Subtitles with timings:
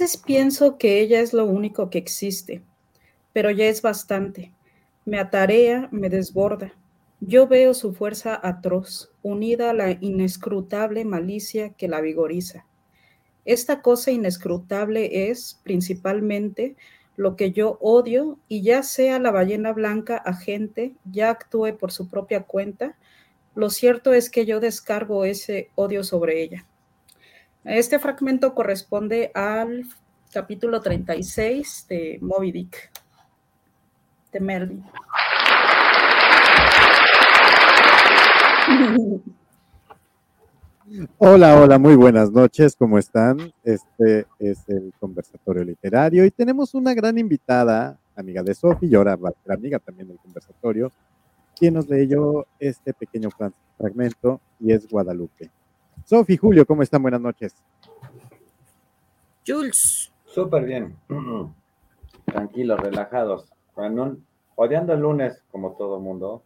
[0.00, 2.62] Veces pienso que ella es lo único que existe,
[3.32, 4.52] pero ya es bastante.
[5.04, 6.72] Me atarea, me desborda.
[7.18, 12.64] Yo veo su fuerza atroz, unida a la inescrutable malicia que la vigoriza.
[13.44, 16.76] Esta cosa inescrutable es, principalmente,
[17.16, 22.08] lo que yo odio, y ya sea la ballena blanca agente, ya actúe por su
[22.08, 22.96] propia cuenta,
[23.56, 26.66] lo cierto es que yo descargo ese odio sobre ella.
[27.68, 29.84] Este fragmento corresponde al
[30.32, 32.90] capítulo 36 de Moby Dick,
[34.32, 34.82] de Merlin.
[41.18, 43.52] Hola, hola, muy buenas noches, ¿cómo están?
[43.62, 49.14] Este es el conversatorio literario y tenemos una gran invitada, amiga de Sofi y ahora
[49.14, 50.90] va a ser amiga también del conversatorio,
[51.54, 53.28] quien nos leyó este pequeño
[53.76, 55.50] fragmento y es Guadalupe.
[56.04, 57.02] Sofi, Julio, ¿cómo están?
[57.02, 57.54] Buenas noches.
[59.46, 60.12] Jules.
[60.26, 60.96] Súper bien.
[62.24, 63.52] Tranquilos, relajados.
[64.56, 66.42] odiando el lunes, como todo mundo,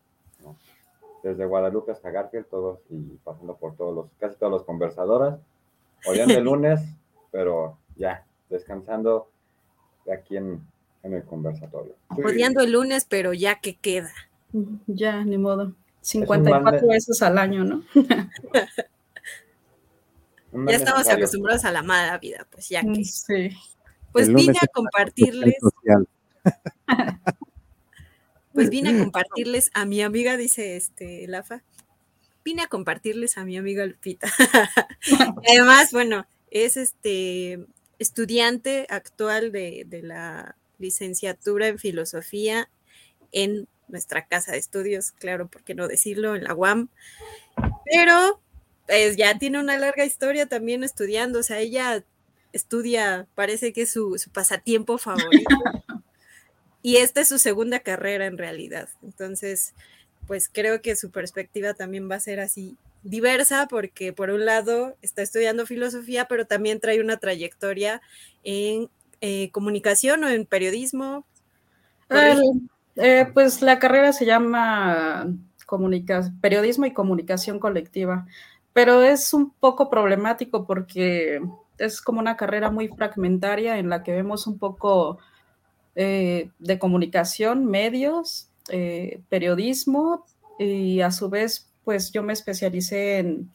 [1.23, 5.35] desde Guadalupe hasta Garfield, todos y pasando por todos los, casi todos los conversadores.
[6.07, 6.81] Odiando el lunes,
[7.31, 9.29] pero ya, descansando
[10.05, 10.61] de aquí en,
[11.03, 11.95] el conversatorio.
[12.11, 14.11] Odiando el lunes, pero ya que queda.
[14.87, 15.73] Ya, ni modo.
[16.03, 17.83] 54 veces al año, ¿no?
[20.53, 23.05] ya estamos acostumbrados a la mala vida, pues ya que.
[23.05, 23.51] Sí.
[24.13, 25.55] Pues vine a compartirles.
[28.53, 31.63] pues vine a compartirles a mi amiga, dice este Lafa.
[32.45, 34.29] Vine a compartirles a mi amiga Lupita.
[35.49, 37.65] Además, bueno, es este
[37.99, 42.69] estudiante actual de, de la licenciatura en filosofía
[43.31, 46.89] en nuestra casa de estudios, claro, por qué no decirlo, en la UAM.
[47.91, 48.41] Pero
[48.87, 52.05] pues ya tiene una larga historia también estudiando, o sea, ella
[52.53, 55.55] estudia, parece que es su, pasatiempo favorito.
[56.83, 58.89] y esta es su segunda carrera en realidad.
[59.03, 59.75] Entonces,
[60.27, 64.97] pues creo que su perspectiva también va a ser así diversa porque por un lado
[65.03, 68.01] está estudiando filosofía, pero también trae una trayectoria
[68.45, 68.89] en
[69.21, 71.25] eh, comunicación o en periodismo.
[72.97, 75.27] Eh, pues la carrera se llama
[76.41, 78.27] periodismo y comunicación colectiva
[78.73, 81.41] pero es un poco problemático porque
[81.79, 85.19] es como una carrera muy fragmentaria en la que vemos un poco
[85.95, 90.25] eh, de comunicación, medios, eh, periodismo
[90.59, 93.51] y a su vez, pues yo me especialicé en,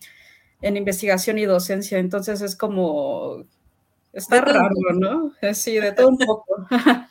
[0.62, 3.44] investigación y docencia, entonces es como,
[4.12, 5.32] está raro, ¿no?
[5.42, 6.68] Eh, sí, de todo un poco.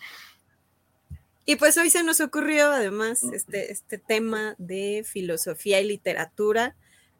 [1.48, 6.74] Y pues hoy se nos ocurrió además este, este tema de filosofía y literatura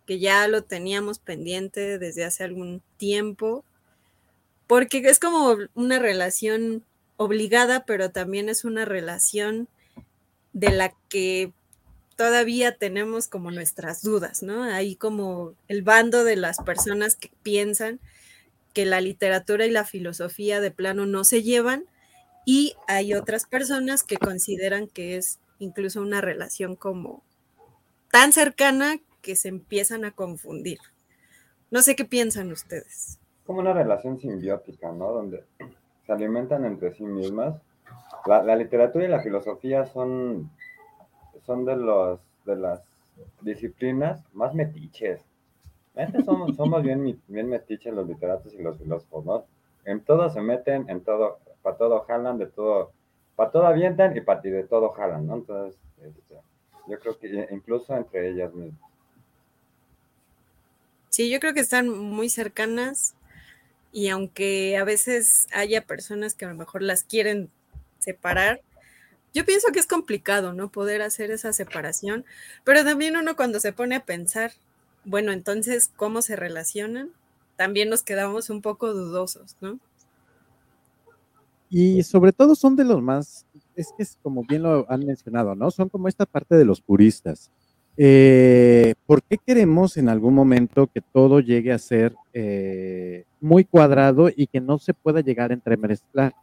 [0.06, 3.64] que ya lo teníamos pendiente desde hace algún tiempo,
[4.66, 6.84] porque es como una relación
[7.16, 9.68] obligada, pero también es una relación
[10.52, 11.52] de la que
[12.16, 14.62] todavía tenemos como nuestras dudas, ¿no?
[14.62, 18.00] Hay como el bando de las personas que piensan
[18.72, 21.84] que la literatura y la filosofía de plano no se llevan
[22.44, 27.22] y hay otras personas que consideran que es incluso una relación como
[28.10, 30.78] tan cercana que se empiezan a confundir.
[31.72, 33.18] No sé qué piensan ustedes.
[33.44, 35.10] Como una relación simbiótica, ¿no?
[35.10, 35.42] Donde
[36.06, 37.56] se alimentan entre sí mismas.
[38.24, 40.48] La, literatura y la filosofía son,
[41.44, 42.82] son de, los, de las
[43.40, 45.20] disciplinas más metiches.
[46.24, 49.44] Somos, somos bien, bien metiches los literatos y los filósofos, ¿no?
[49.84, 52.92] En todo se meten, en todo, para todo jalan, de todo,
[53.34, 55.34] para todo avientan y para de todo jalan, ¿no?
[55.34, 56.36] Entonces, este,
[56.86, 58.86] yo creo que incluso entre ellas mismas.
[61.16, 63.14] Sí, yo creo que están muy cercanas
[63.90, 67.48] y aunque a veces haya personas que a lo mejor las quieren
[68.00, 68.60] separar,
[69.32, 70.70] yo pienso que es complicado, ¿no?
[70.70, 72.26] Poder hacer esa separación,
[72.64, 74.52] pero también uno cuando se pone a pensar,
[75.06, 77.12] bueno, entonces, ¿cómo se relacionan?
[77.56, 79.80] También nos quedamos un poco dudosos, ¿no?
[81.70, 85.54] Y sobre todo son de los más, es que es como bien lo han mencionado,
[85.54, 85.70] ¿no?
[85.70, 87.50] Son como esta parte de los puristas
[87.96, 94.28] eh, ¿Por qué queremos en algún momento que todo llegue a ser eh, muy cuadrado
[94.34, 96.34] y que no se pueda llegar a entremezclar?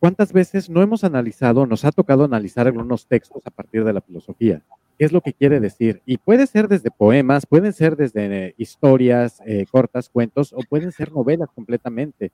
[0.00, 4.00] ¿Cuántas veces no hemos analizado, nos ha tocado analizar algunos textos a partir de la
[4.00, 4.62] filosofía?
[4.98, 6.02] ¿Qué es lo que quiere decir?
[6.06, 9.40] Y puede ser desde poemas, pueden ser desde eh, historias
[9.70, 12.32] cortas, cuentos, o pueden ser novelas completamente.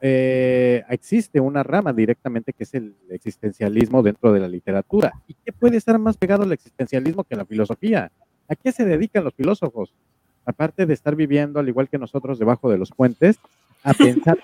[0.00, 5.12] Eh, existe una rama directamente que es el existencialismo dentro de la literatura.
[5.26, 8.12] ¿Y qué puede estar más pegado al existencialismo que la filosofía?
[8.48, 9.92] ¿A qué se dedican los filósofos?
[10.44, 13.38] Aparte de estar viviendo, al igual que nosotros, debajo de los puentes,
[13.82, 14.38] a pensar.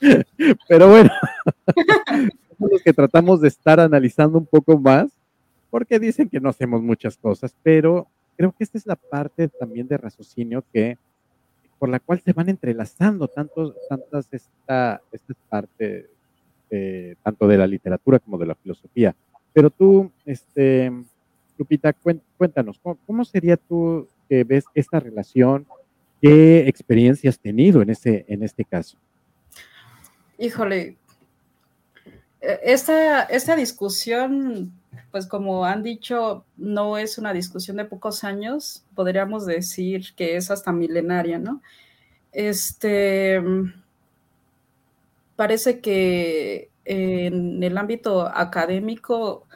[0.68, 1.10] Pero bueno,
[2.48, 5.10] somos los que tratamos de estar analizando un poco más,
[5.70, 8.06] porque dicen que no hacemos muchas cosas, pero
[8.36, 10.98] creo que esta es la parte también de raciocinio que
[11.78, 16.08] por la cual se van entrelazando tantos, tantas esta, esta parte,
[17.22, 19.14] tanto de la literatura como de la filosofía.
[19.52, 20.90] Pero tú, este,
[21.56, 21.94] Lupita,
[22.36, 25.66] cuéntanos, ¿cómo, sería tú que ves esta relación?
[26.20, 28.98] ¿Qué experiencia has tenido en, ese, en este caso?
[30.38, 30.96] Híjole,
[32.62, 34.72] esta, esta discusión,
[35.10, 40.50] pues como han dicho, no es una discusión de pocos años, podríamos decir que es
[40.50, 41.62] hasta milenaria, ¿no?
[42.32, 43.40] Este,
[45.36, 49.46] parece que en el ámbito académico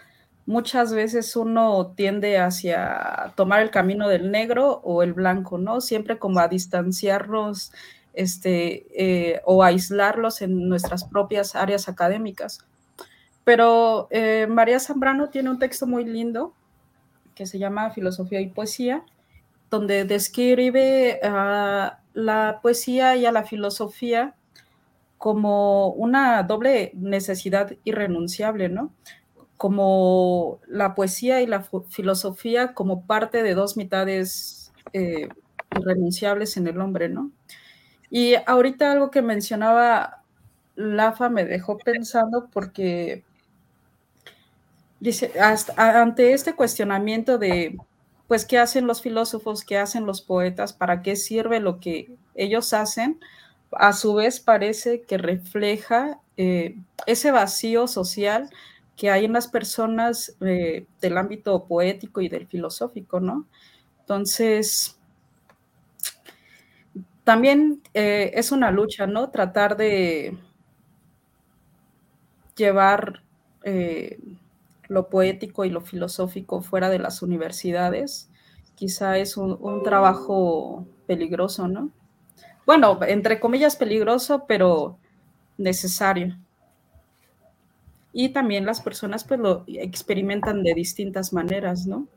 [0.46, 5.81] muchas veces uno tiende hacia tomar el camino del negro o el blanco, ¿no?
[5.81, 7.73] Siempre como a distanciarnos
[8.14, 12.64] este, eh, o aislarlos en nuestras propias áreas académicas.
[13.48, 16.52] Pero eh, María Zambrano tiene un texto muy lindo
[17.34, 19.06] que se llama Filosofía y Poesía,
[19.70, 24.34] donde describe a la poesía y a la filosofía
[25.16, 28.92] como una doble necesidad irrenunciable, ¿no?
[29.56, 35.30] como la poesía y la filosofía como parte de dos mitades eh,
[35.74, 37.30] irrenunciables en el hombre, ¿no?
[38.10, 40.22] Y ahorita algo que mencionaba
[40.76, 43.24] Lafa me dejó pensando porque
[45.00, 45.32] dice,
[45.76, 47.78] ante este cuestionamiento de,
[48.26, 49.64] pues, ¿qué hacen los filósofos?
[49.64, 50.72] ¿Qué hacen los poetas?
[50.72, 53.20] ¿Para qué sirve lo que ellos hacen?
[53.72, 58.50] A su vez parece que refleja eh, ese vacío social
[58.96, 63.46] que hay en las personas eh, del ámbito poético y del filosófico, ¿no?
[64.00, 64.98] Entonces,
[67.24, 69.30] también eh, es una lucha, ¿no?
[69.30, 70.36] Tratar de
[72.56, 73.22] llevar
[74.88, 78.31] lo poético y lo filosófico fuera de las universidades.
[78.75, 81.90] Quizá es un trabajo peligroso, ¿no?
[82.67, 84.99] Bueno, entre comillas peligroso, pero
[85.56, 86.37] necesario
[88.12, 92.08] y también las personas pues lo experimentan de distintas maneras, ¿no?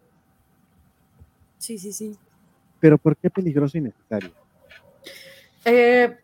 [1.57, 2.17] Sí, sí, sí.
[2.79, 4.31] Pero ¿por qué peligroso y necesario?
[5.63, 6.17] Eh,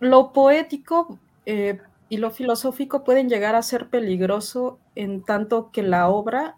[0.00, 6.08] lo poético eh, y lo filosófico pueden llegar a ser peligroso en tanto que la
[6.08, 6.56] obra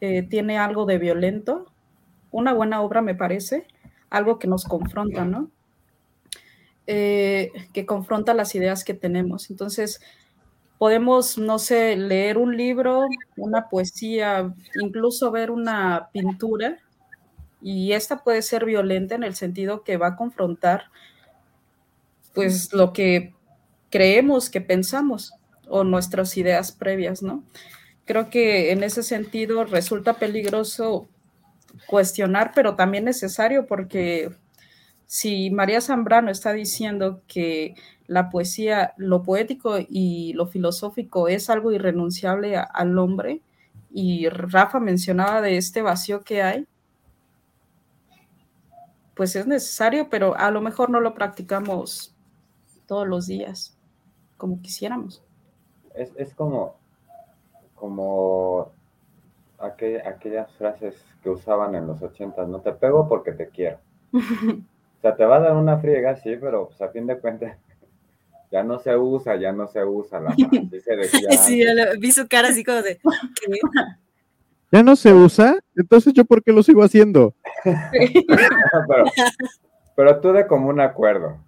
[0.00, 1.72] eh, tiene algo de violento.
[2.30, 3.66] Una buena obra me parece,
[4.10, 5.50] algo que nos confronta, ¿no?
[6.86, 9.50] que confronta las ideas que tenemos.
[9.50, 10.00] Entonces,
[10.78, 13.04] podemos, no sé, leer un libro,
[13.36, 16.78] una poesía, incluso ver una pintura,
[17.60, 20.84] y esta puede ser violenta en el sentido que va a confrontar
[22.34, 23.34] pues lo que
[23.90, 25.32] creemos que pensamos
[25.68, 27.44] o nuestras ideas previas, ¿no?
[28.04, 31.08] Creo que en ese sentido resulta peligroso
[31.86, 34.30] cuestionar, pero también necesario porque
[35.06, 37.74] si María Zambrano está diciendo que
[38.06, 43.42] la poesía, lo poético y lo filosófico es algo irrenunciable al hombre.
[43.90, 46.66] Y Rafa mencionaba de este vacío que hay.
[49.14, 52.14] Pues es necesario, pero a lo mejor no lo practicamos
[52.86, 53.77] todos los días
[54.38, 55.22] como quisiéramos.
[55.94, 56.76] Es, como,
[57.74, 58.72] como
[59.58, 63.78] aquellas frases que usaban en los ochentas, no te pego porque te quiero.
[64.12, 67.58] o sea, te va a dar una friega, sí, pero pues, a fin de cuentas
[68.52, 70.34] ya no se usa, ya no se usa la
[71.44, 71.62] Sí,
[71.98, 72.98] vi su cara así como de.
[74.70, 75.58] ¿Ya no se usa?
[75.74, 77.34] Entonces, ¿yo por qué lo sigo haciendo?
[79.96, 81.38] pero, tú de común acuerdo.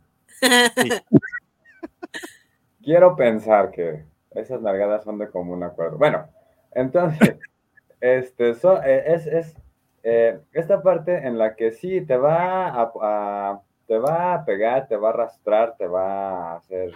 [2.91, 5.97] Quiero pensar que esas nalgadas son de común acuerdo.
[5.97, 6.27] Bueno,
[6.73, 7.39] entonces,
[8.01, 9.57] este, eh, es, es
[10.03, 14.97] eh, esta parte en la que sí te va a te va a pegar, te
[14.97, 16.91] va a arrastrar, te va a hacer,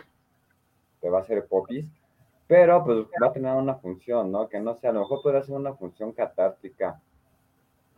[1.01, 1.87] te va a hacer popis,
[2.49, 4.49] pero pues va a tener una función, ¿no?
[4.49, 7.01] Que no sé, a lo mejor podría ser una función catártica,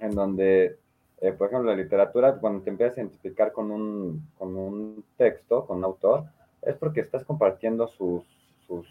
[0.00, 0.78] en donde,
[1.22, 5.66] eh, por ejemplo, la literatura, cuando te empiezas a identificar con un, con un texto,
[5.66, 6.35] con un autor,
[6.66, 8.24] es porque estás compartiendo sus,
[8.66, 8.86] sus,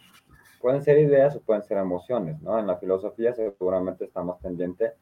[0.62, 2.58] pueden ser ideas o pueden ser emociones, ¿no?
[2.58, 4.94] En la filosofía seguramente está más pendiente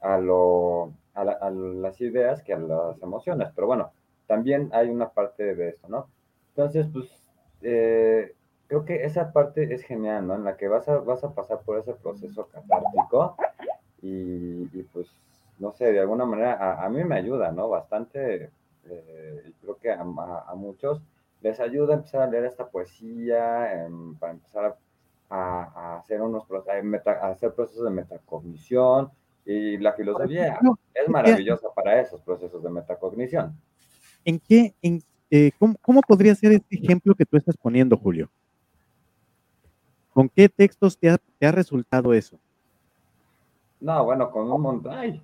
[0.00, 3.92] a, lo, a las ideas que a las emociones, pero bueno,
[4.26, 6.08] también hay una parte de eso, ¿no?
[6.50, 7.06] Entonces, pues,
[7.62, 8.32] eh,
[8.68, 10.36] creo que esa parte es genial, ¿no?
[10.36, 13.36] En la que vas a, vas a pasar por ese proceso catártico
[14.00, 15.08] y, pues,
[15.58, 17.68] no sé, de alguna manera a, mí me ayuda, ¿no?
[17.68, 18.50] Bastante
[18.88, 20.04] eh, creo que a,
[20.54, 21.02] muchos
[21.40, 24.76] les ayuda a empezar a leer esta poesía, em, para empezar
[25.28, 29.10] a, hacer unos a hacer procesos de metacognición,
[29.44, 30.58] y la filosofía
[30.94, 33.56] es maravillosa para esos procesos de metacognición.
[34.24, 38.30] ¿En qué, en, eh, cómo, podría ser este ejemplo que tú estás poniendo, Julio?
[40.12, 42.38] ¿Con qué textos te ha, te ha resultado eso?
[43.80, 44.92] No, bueno, con un montón.
[44.92, 45.22] Ay.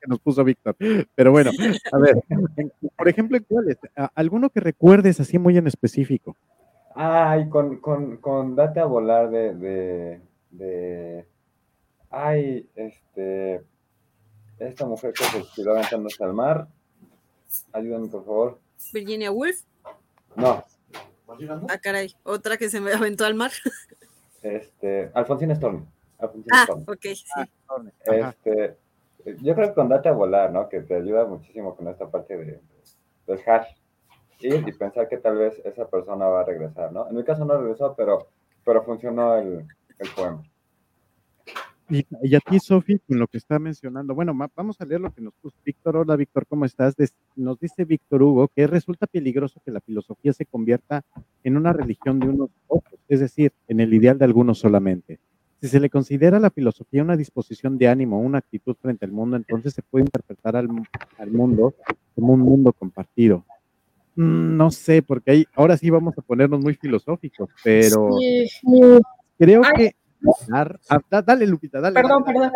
[0.00, 0.76] Que nos puso Víctor.
[1.14, 1.50] Pero bueno,
[1.92, 2.16] a ver,
[2.96, 3.78] por ejemplo, ¿cuáles?
[4.14, 6.36] ¿Alguno que recuerdes así muy en específico?
[6.94, 11.26] Ay, con, con, con Date a volar de, de, de,
[12.10, 13.62] Ay, este.
[14.58, 16.66] Esta mujer que se estiró aventándose al mar.
[17.72, 18.58] Ayúdenme, por favor.
[18.92, 19.60] Virginia Woolf.
[20.34, 20.64] No.
[21.68, 22.14] Ah, caray.
[22.22, 23.50] Otra que se me aventó al mar.
[24.42, 25.84] Este, Alfonsina Storm.
[26.20, 27.24] ah, ok, sí.
[27.36, 28.76] Ah, este,
[29.42, 30.68] yo creo que con Date a volar, ¿no?
[30.68, 32.60] Que te ayuda muchísimo con esta parte de,
[33.26, 33.68] del hash.
[34.40, 37.08] Y pensar que tal vez esa persona va a regresar, ¿no?
[37.08, 38.28] En mi caso no regresó, pero,
[38.64, 39.66] pero funcionó el,
[39.98, 40.42] el poema.
[41.88, 45.20] Y, a ti, Sofi, con lo que está mencionando, bueno, vamos a leer lo que
[45.20, 45.96] nos puso Víctor.
[45.96, 46.96] Hola, Víctor, ¿cómo estás?
[47.36, 51.04] nos dice Víctor Hugo que resulta peligroso que la filosofía se convierta
[51.44, 55.20] en una religión de unos pocos, es decir, en el ideal de algunos solamente.
[55.60, 59.12] Si se le considera a la filosofía una disposición de ánimo, una actitud frente al
[59.12, 60.68] mundo, entonces se puede interpretar al,
[61.30, 61.74] mundo
[62.14, 63.44] como un mundo compartido.
[64.16, 68.10] Mm, no sé, porque ahí, ahora sí vamos a ponernos muy filosóficos, pero
[69.38, 69.94] creo que
[70.52, 71.94] Ah, dale, Lupita, dale.
[71.94, 72.52] Perdón, perdón.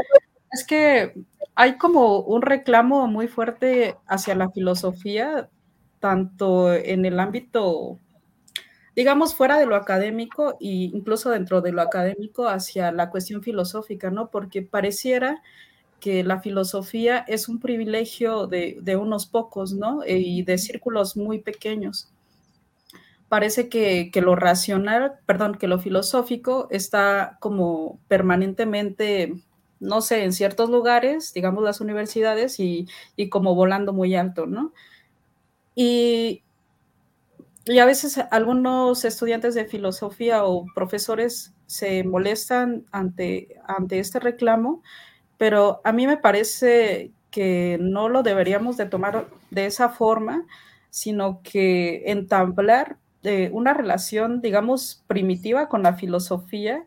[0.50, 1.14] Es que
[1.54, 5.48] hay como un reclamo muy fuerte hacia la filosofía,
[6.00, 7.98] tanto en el ámbito,
[9.00, 14.10] digamos, fuera de lo académico e incluso dentro de lo académico hacia la cuestión filosófica,
[14.10, 14.30] ¿no?
[14.30, 15.42] Porque pareciera
[16.00, 20.02] que la filosofía es un privilegio de, de unos pocos, ¿no?
[20.06, 22.10] Y de círculos muy pequeños
[23.30, 29.32] parece que, lo racional, perdón, que lo filosófico está como permanentemente,
[29.78, 32.86] no sé, en ciertos lugares, digamos las universidades, y,
[33.30, 34.74] como volando muy alto, ¿no?
[35.74, 36.42] Y,
[37.70, 44.82] y a veces algunos estudiantes de filosofía o profesores se molestan ante, ante este reclamo,
[45.38, 50.46] pero a mí me parece que no lo deberíamos de tomar de esa forma,
[50.90, 52.96] sino que entablar
[53.52, 56.84] una relación, digamos, primitiva con la filosofía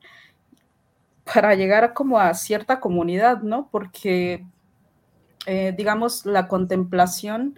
[1.34, 3.70] para llegar como a cierta comunidad, ¿no?
[3.72, 4.46] Porque,
[5.46, 7.56] eh, digamos, la contemplación,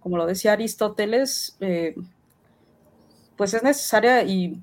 [0.00, 1.94] como lo decía Aristóteles, eh,
[3.36, 4.62] pues es necesaria y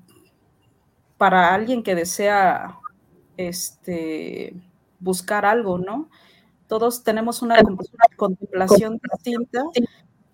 [1.16, 2.78] para alguien que desea
[3.36, 4.54] este,
[4.98, 6.08] buscar algo, ¿no?
[6.66, 7.56] Todos tenemos una
[8.16, 9.62] contemplación distinta,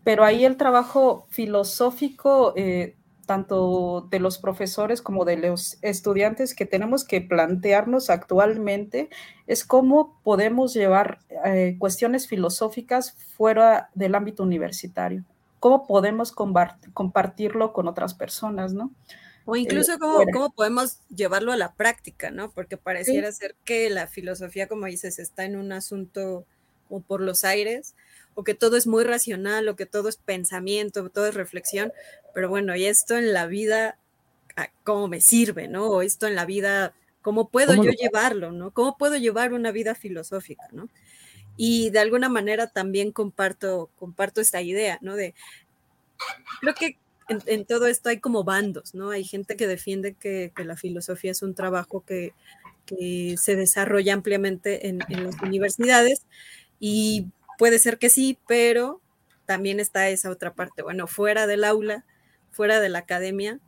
[0.04, 2.97] pero ahí el trabajo filosófico eh,
[3.30, 9.09] tanto de los profesores como de los estudiantes que tenemos que plantearnos actualmente
[9.47, 15.25] es cómo podemos llevar eh, cuestiones filosóficas fuera del ámbito universitario,
[15.61, 18.90] cómo podemos compartirlo con otras personas, ¿no?
[19.45, 22.50] O incluso cómo, cómo, podemos llevarlo a la práctica, ¿no?
[22.50, 26.45] Porque pareciera ser que la filosofía, como dices, está en un asunto
[26.88, 27.95] o por los aires,
[28.35, 31.93] o que todo es muy racional, o que todo es pensamiento, todo es reflexión,
[32.35, 33.99] pero bueno, y esto en la vida,
[34.85, 35.87] ¿cómo me sirve, no?
[35.88, 38.73] O esto en la vida, ¿cómo puedo yo llevarlo, no?
[38.73, 40.88] ¿Cómo puedo llevar una vida filosófica, no?
[41.62, 45.14] Y de alguna manera también comparto, comparto esta idea, ¿no?
[45.14, 45.35] De,
[46.62, 46.97] creo que
[47.29, 49.11] en, todo esto hay como bandos, ¿no?
[49.11, 52.33] Hay gente que defiende que, la filosofía es un trabajo que,
[53.37, 56.23] se desarrolla ampliamente en, en las universidades
[56.81, 57.26] y
[57.59, 59.02] puede ser que sí, pero
[59.45, 62.07] también está esa otra parte, bueno, fuera del aula,
[62.50, 63.61] fuera de la academia,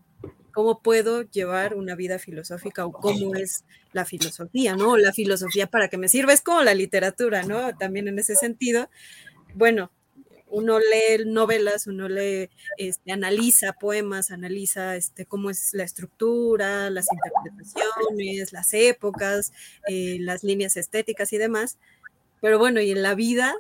[0.52, 4.96] cómo puedo llevar una vida filosófica o cómo es la filosofía, ¿no?
[4.96, 7.76] La filosofía para que me sirva es como la literatura, ¿no?
[7.76, 8.88] También en ese sentido,
[9.54, 9.90] bueno,
[10.52, 17.06] uno lee novelas, uno lee, este, analiza poemas, analiza este, cómo es la estructura, las
[17.10, 19.52] interpretaciones, las épocas,
[19.88, 21.78] eh, las líneas estéticas y demás.
[22.42, 23.56] Pero bueno, y en la vida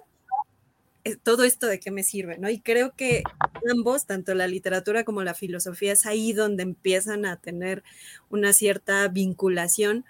[1.22, 2.48] todo esto de qué me sirve, ¿no?
[2.48, 3.22] Y creo que
[3.70, 7.82] ambos, tanto la literatura como la filosofía, es ahí donde empiezan a tener
[8.30, 10.04] una cierta vinculación,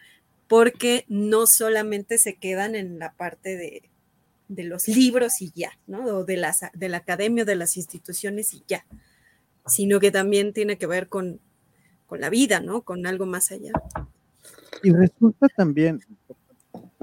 [0.49, 3.89] porque no solamente se quedan en la parte de,
[4.65, 6.05] los libros y ya, ¿no?
[6.05, 8.85] O de, las, de la academia, de las instituciones y ya,
[9.67, 11.41] sino que también tiene que ver con,
[12.07, 12.83] con la vida, ¿no?
[12.83, 13.73] Con algo más allá.
[14.83, 16.01] Y resulta también,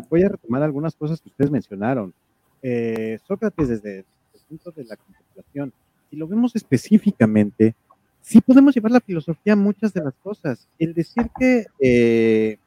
[0.10, 2.14] voy a retomar algunas cosas que ustedes mencionaron
[2.62, 4.06] eh, Sócrates desde el
[4.48, 5.74] punto de la contemplación,
[6.10, 7.76] si lo vemos específicamente,
[8.22, 10.68] sí podemos llevar la filosofía a muchas de las cosas.
[10.78, 12.58] El decir que, eh,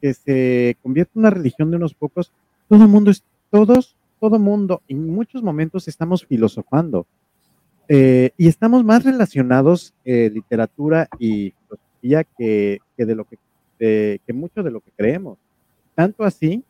[0.00, 2.32] que se convierte en una religión de unos pocos,
[2.68, 7.06] todo el mundo es, todos, todo mundo, en muchos momentos estamos filosofando.
[7.90, 13.38] Eh, y estamos más relacionados literatura y filosofía que, de lo que,
[13.78, 15.38] que mucho de lo que creemos.
[15.94, 16.62] Tanto así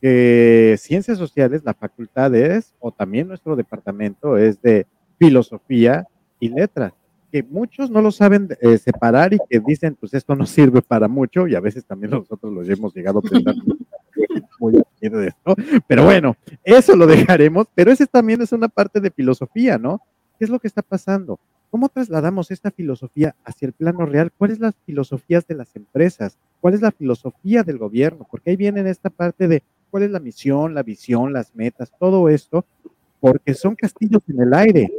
[0.00, 4.86] que ciencias sociales, la facultad es, o también nuestro departamento es de
[5.18, 6.06] filosofía
[6.40, 6.92] y letras,
[7.32, 11.08] que muchos no lo saben eh, separar y que dicen, pues esto no sirve para
[11.08, 13.54] mucho, y a veces también nosotros los hemos llegado a pensar
[14.60, 15.56] muy de esto.
[15.86, 20.02] Pero bueno, eso lo dejaremos, pero ese también es una parte de filosofía, ¿no?
[20.38, 21.38] ¿Qué es lo que está pasando?
[21.70, 24.32] ¿Cómo trasladamos esta filosofía hacia el plano real?
[24.36, 26.38] ¿Cuáles las filosofías de las empresas?
[26.60, 28.26] ¿Cuál es la filosofía del gobierno?
[28.30, 32.28] Porque ahí viene esta parte de cuál es la misión, la visión, las metas, todo
[32.28, 32.64] esto,
[33.20, 34.92] porque son castillos en el aire.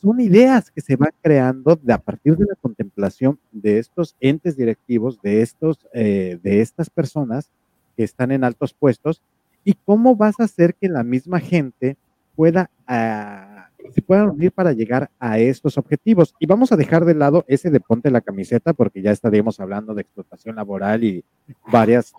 [0.00, 4.56] Son ideas que se van creando de, a partir de la contemplación de estos entes
[4.56, 7.50] directivos, de, estos, eh, de estas personas
[7.96, 9.22] que están en altos puestos,
[9.62, 11.98] y cómo vas a hacer que la misma gente
[12.34, 13.60] pueda uh,
[13.92, 16.34] se puedan unir para llegar a estos objetivos.
[16.38, 19.94] Y vamos a dejar de lado ese de ponte la camiseta, porque ya estaríamos hablando
[19.94, 21.24] de explotación laboral y
[21.70, 22.12] varias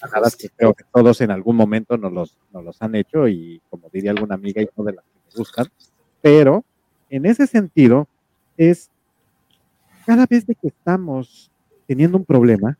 [0.00, 3.60] cosas que creo que todos en algún momento nos los, nos los han hecho y
[3.70, 5.66] como diría alguna amiga, y no de las que me gustan.
[6.22, 6.64] Pero
[7.08, 8.08] en ese sentido,
[8.56, 8.90] es
[10.06, 11.50] cada vez de que estamos
[11.86, 12.78] teniendo un problema,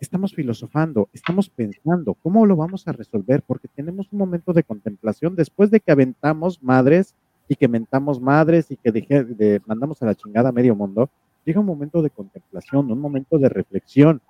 [0.00, 5.34] estamos filosofando, estamos pensando cómo lo vamos a resolver, porque tenemos un momento de contemplación
[5.36, 7.14] después de que aventamos madres
[7.48, 11.10] y que mentamos madres y que de, mandamos a la chingada a medio mundo,
[11.44, 14.20] llega un momento de contemplación, un momento de reflexión.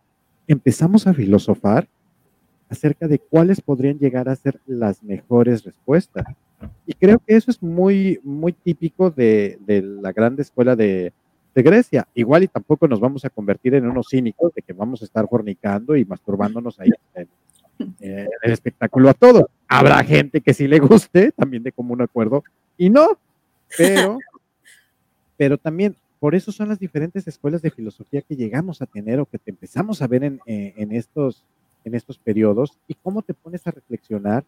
[0.47, 1.89] Empezamos a filosofar
[2.69, 6.27] acerca de cuáles podrían llegar a ser las mejores respuestas.
[6.87, 9.59] Y creo que eso es muy, muy típico de,
[10.01, 11.13] la grande escuela de,
[11.55, 12.07] Grecia.
[12.15, 15.27] Igual y tampoco nos vamos a convertir en unos cínicos de que vamos a estar
[15.29, 17.29] fornicando y masturbándonos ahí en,
[17.99, 19.47] en el espectáculo a todos.
[19.67, 22.45] Habrá gente que sí le guste, también de común acuerdo,
[22.77, 23.19] y no,
[23.77, 24.19] pero,
[25.37, 29.27] pero también por eso son las diferentes escuelas de filosofía que llegamos a tener o
[29.27, 31.45] que te empezamos a ver en, eh, en, estos,
[31.89, 34.45] en estos periodos y cómo te pones a reflexionar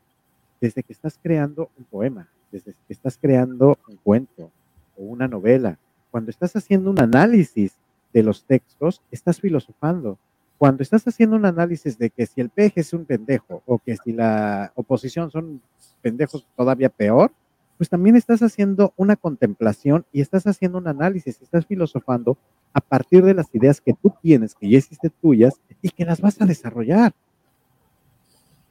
[0.61, 4.51] desde que estás creando un poema, desde que estás creando un cuento
[4.97, 5.79] o una novela.
[6.11, 7.75] Cuando estás haciendo un análisis
[8.13, 10.19] de los textos, estás filosofando.
[10.59, 13.97] Cuando estás haciendo un análisis de que si el peje es un pendejo o que
[13.97, 15.63] si la oposición son
[16.03, 17.33] pendejos todavía peor,
[17.79, 22.37] pues también estás haciendo una contemplación y estás haciendo un análisis, estás filosofando
[22.75, 26.21] a partir de las ideas que tú tienes, que ya hiciste tuyas y que las
[26.21, 27.15] vas a desarrollar.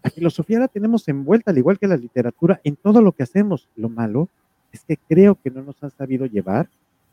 [0.03, 3.67] La filosofía la tenemos envuelta, al igual que la literatura, en todo lo que hacemos.
[3.75, 4.29] Lo malo
[4.71, 6.69] es que creo que no nos han sabido llevar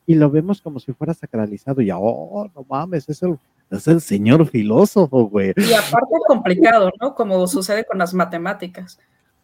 [0.06, 3.38] y lo vemos como si fuera sacralizado y, oh, no mames, es el,
[3.70, 5.52] es el señor filósofo, güey.
[5.56, 7.14] Y aparte complicado, ¿no?
[7.14, 8.98] Como sucede con las matemáticas.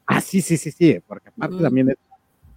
[0.06, 1.96] Ah, sí, sí, sí, sí, porque aparte también es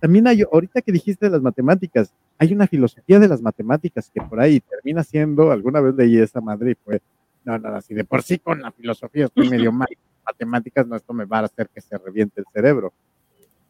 [0.05, 4.21] también hay, ahorita que dijiste de las matemáticas, hay una filosofía de las matemáticas que
[4.21, 7.01] por ahí termina siendo, alguna vez leí esa madre y fue,
[7.43, 9.87] no, no, así de por sí con la filosofía estoy medio mal,
[10.25, 12.93] matemáticas no, esto me va a hacer que se reviente el cerebro.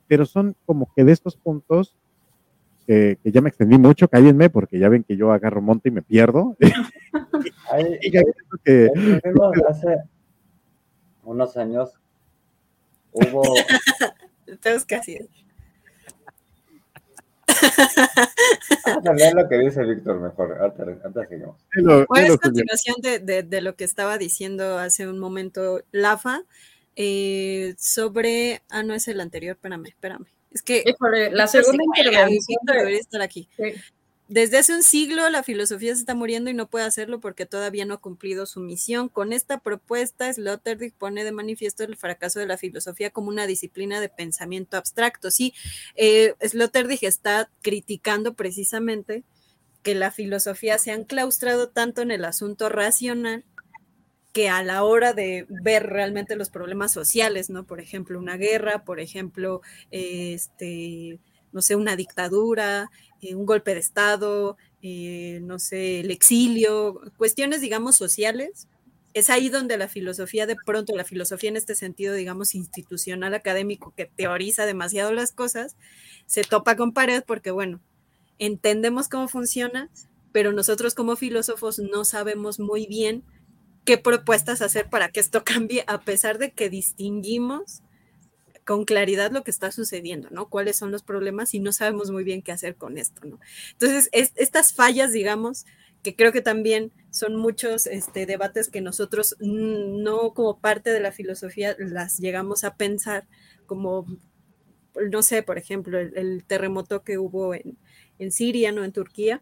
[0.08, 1.96] Pero son como que de estos puntos
[2.86, 6.02] que, ya me extendí mucho, cállenme, porque ya ven que yo agarro monte y me
[6.02, 6.56] pierdo.
[8.64, 8.90] que,
[9.68, 9.98] hace
[11.24, 11.94] unos años
[13.12, 13.42] hubo...
[14.62, 15.18] Todos casi.
[18.86, 20.58] Vamos a leer lo que dice Víctor mejor.
[20.62, 21.56] Antes, seguimos.
[22.08, 26.44] Pues continuación de, de, lo que estaba diciendo hace un momento Lafa
[26.96, 28.62] eh, sobre.
[28.70, 30.26] Ah, no es el anterior, espérame, espérame.
[30.52, 30.84] Es que.
[31.32, 33.50] la segunda intervención debería estar aquí.
[34.28, 37.86] Desde hace un siglo la filosofía se está muriendo y no puede hacerlo porque todavía
[37.86, 39.08] no ha cumplido su misión.
[39.08, 44.02] Con esta propuesta, Sloterdijk pone de manifiesto el fracaso de la filosofía como una disciplina
[44.02, 45.30] de pensamiento abstracto.
[45.30, 45.54] Sí,
[45.96, 49.24] eh, Sloterdijk está criticando precisamente
[49.84, 53.46] que la filosofía se ha enclaustrado tanto en el asunto racional
[54.34, 57.66] que a la hora de ver realmente los problemas sociales, ¿no?
[57.66, 59.62] Por ejemplo, una guerra, por ejemplo,
[59.92, 61.20] este
[61.56, 62.92] no sé, una dictadura,
[63.26, 68.68] eh, un golpe de Estado, eh, no sé, el exilio, cuestiones, digamos, sociales.
[69.14, 73.94] Es ahí donde la filosofía, de pronto, la filosofía en este sentido, digamos, institucional, académico,
[73.96, 75.76] que teoriza demasiado las cosas,
[76.26, 77.82] se topa con pared porque, bueno,
[78.40, 79.90] entendemos cómo funciona,
[80.32, 83.24] pero nosotros como filósofos no sabemos muy bien
[83.86, 87.82] qué propuestas hacer para que esto cambie, a pesar de que distinguimos
[88.66, 90.50] con claridad lo que está sucediendo, ¿no?
[90.50, 93.40] Cuáles son los problemas y no sabemos muy bien qué hacer con esto, ¿no?
[93.74, 95.66] Entonces, estas fallas, digamos,
[96.02, 101.12] que creo que también son muchos este, debates que nosotros no como parte de la
[101.12, 103.28] filosofía las llegamos a pensar
[103.66, 104.06] como,
[105.10, 107.78] no sé, por ejemplo, el, terremoto que hubo en,
[108.32, 108.84] Siria, ¿no?
[108.84, 109.42] En Turquía,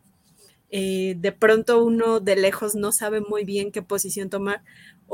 [0.69, 4.63] eh, de pronto uno de lejos no sabe muy bien qué posición tomar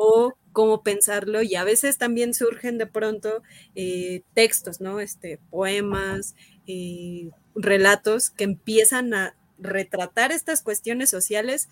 [0.01, 3.43] o cómo pensarlo y a veces también surgen de pronto
[3.75, 5.01] eh, textos, ¿no?
[5.01, 6.35] Este, poemas,
[6.67, 11.67] eh, relatos que empiezan a retratar estas cuestiones sociales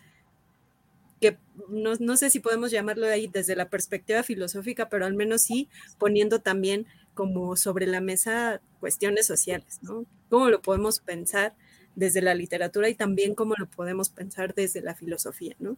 [1.22, 1.38] que
[1.70, 5.70] no, no, sé si podemos llamarlo ahí desde la perspectiva filosófica, pero al menos sí
[5.98, 10.06] poniendo también como sobre la mesa cuestiones sociales, ¿no?
[10.30, 11.56] ¿Cómo lo podemos pensar?
[11.98, 15.78] desde la literatura y también cómo lo podemos pensar desde la filosofía, ¿no?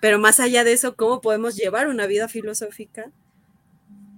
[0.00, 3.10] Pero más allá de eso, ¿cómo podemos llevar una vida filosófica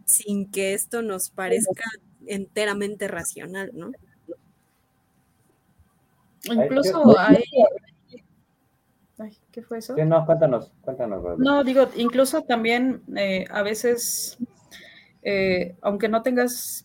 [0.05, 1.85] sin que esto nos parezca
[2.27, 3.93] enteramente racional, ¿no?
[6.45, 7.43] Incluso hay...
[9.51, 9.97] ¿Qué fue eso?
[9.97, 11.39] no, cuéntanos, cuéntanos.
[11.39, 14.39] No, digo, incluso también eh, a veces,
[15.23, 16.85] eh, aunque no tengas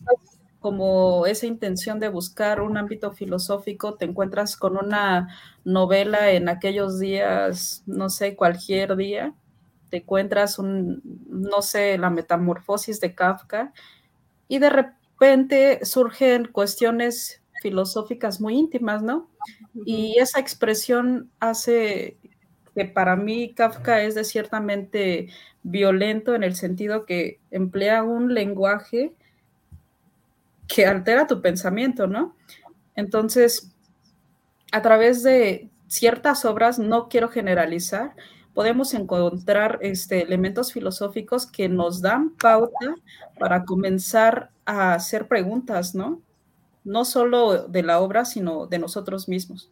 [0.64, 5.28] como esa intención de buscar un ámbito filosófico, te encuentras con una
[5.62, 9.34] novela en aquellos días, no sé, cualquier día,
[9.90, 13.74] te encuentras un, no sé, la metamorfosis de Kafka,
[14.48, 19.28] y de repente surgen cuestiones filosóficas muy íntimas, ¿no?
[19.84, 22.16] Y esa expresión hace
[22.74, 25.28] que para mí Kafka es de ciertamente
[25.62, 29.12] violento en el sentido que emplea un lenguaje
[30.68, 32.36] que altera tu pensamiento, ¿no?
[32.96, 33.72] Entonces,
[34.72, 38.14] a través de ciertas obras, no quiero generalizar,
[38.54, 42.94] podemos encontrar este, elementos filosóficos que nos dan pauta
[43.38, 46.22] para comenzar a hacer preguntas, ¿no?
[46.84, 49.70] No solo de la obra, sino de nosotros mismos.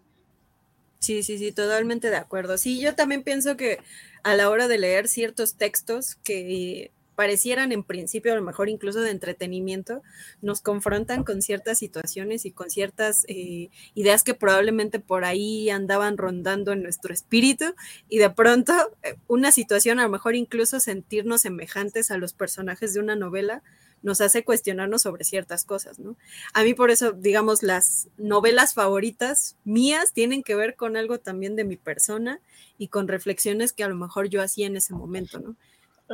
[0.99, 2.59] Sí, sí, sí, totalmente de acuerdo.
[2.59, 3.79] Sí, yo también pienso que
[4.23, 9.01] a la hora de leer ciertos textos que parecieran en principio a lo mejor incluso
[9.01, 10.03] de entretenimiento,
[10.41, 16.19] nos confrontan con ciertas situaciones y con ciertas eh, ideas que probablemente por ahí andaban
[16.19, 17.77] rondando en nuestro espíritu
[18.09, 18.73] y de pronto
[19.05, 23.63] eh, una situación a lo mejor incluso sentirnos semejantes a los personajes de una novela
[24.03, 26.17] nos hace cuestionarnos sobre ciertas cosas, ¿no?
[26.55, 31.55] A mí por eso, digamos, las novelas favoritas mías tienen que ver con algo también
[31.55, 32.41] de mi persona
[32.79, 35.55] y con reflexiones que a lo mejor yo hacía en ese momento, ¿no?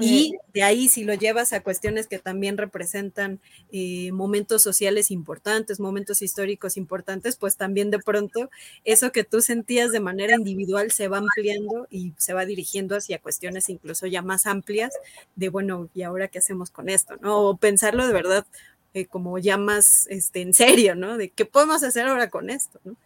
[0.01, 3.41] Y de ahí, si lo llevas a cuestiones que también representan
[3.73, 8.51] eh, momentos sociales importantes, momentos históricos importantes, pues también de pronto
[8.85, 13.19] eso que tú sentías de manera individual se va ampliando y se va dirigiendo hacia
[13.19, 14.93] cuestiones incluso ya más amplias
[15.35, 17.17] de, bueno, ¿y ahora qué hacemos con esto?
[17.21, 17.41] ¿no?
[17.41, 18.47] O pensarlo de verdad
[18.95, 21.17] eh, como ya más este, en serio, ¿no?
[21.19, 22.97] De qué podemos hacer ahora con esto, ¿no?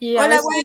[0.00, 0.62] Hola, güey.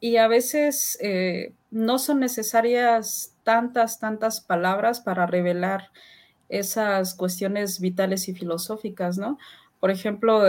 [0.00, 5.90] Y a veces eh, no son necesarias tantas, tantas palabras para revelar
[6.48, 9.38] esas cuestiones vitales y filosóficas, ¿no?
[9.78, 10.42] Por ejemplo,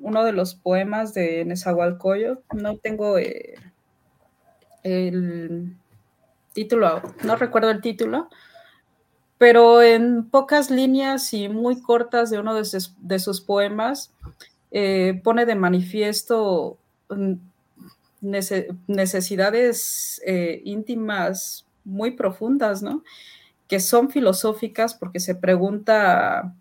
[0.00, 3.54] uno de los poemas de Nezahualcóyotl, no tengo eh,
[4.82, 5.74] el
[6.52, 8.28] título, no recuerdo el título,
[9.38, 14.12] pero en pocas líneas y muy cortas de uno de sus, poemas
[14.70, 16.76] eh, pone de manifiesto
[17.08, 17.34] mm,
[18.24, 23.04] necesidades eh, íntimas muy profundas, ¿no?
[23.68, 26.54] Que son filosóficas porque se pregunta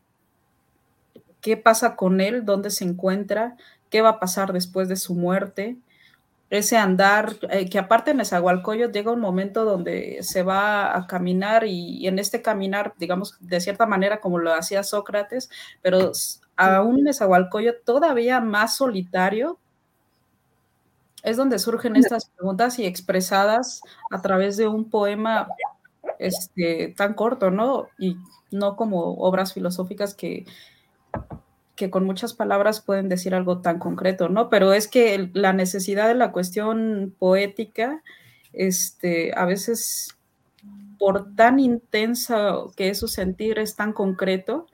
[1.41, 3.57] qué pasa con él, dónde se encuentra,
[3.89, 5.77] qué va a pasar después de su muerte,
[6.49, 11.65] ese andar, eh, que aparte en Nezahualcóyotl llega un momento donde se va a caminar
[11.65, 15.49] y, en este caminar, digamos, de cierta manera como lo hacía Sócrates,
[15.81, 16.11] pero
[16.55, 19.57] aún Nezahualcóyotl todavía más solitario,
[21.23, 23.81] es donde surgen estas preguntas y expresadas
[24.11, 25.47] a través de un poema
[26.19, 27.87] este, tan corto, ¿no?
[27.97, 28.17] Y
[28.51, 30.45] no como obras filosóficas que,
[31.75, 34.49] que con muchas palabras pueden decir algo tan concreto, ¿no?
[34.49, 38.03] Pero es que la necesidad de la cuestión poética,
[38.51, 40.17] este, a veces
[40.99, 44.67] por tan intensa que es su sentir, es tan concreto,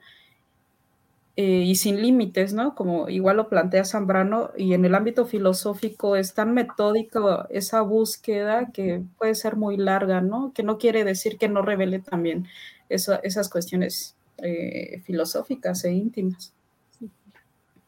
[1.42, 2.74] eh, y sin límites, ¿no?
[2.74, 8.70] Como igual lo plantea Zambrano, y en el ámbito filosófico es tan metódico esa búsqueda
[8.74, 10.52] que puede ser muy larga, ¿no?
[10.52, 12.46] Que no quiere decir que no revele también
[12.90, 16.52] esas cuestiones eh, filosóficas e íntimas.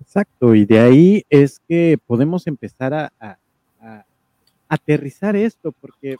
[0.00, 3.12] Exacto, y de ahí es que podemos empezar a
[4.66, 6.16] aterrizar esto, porque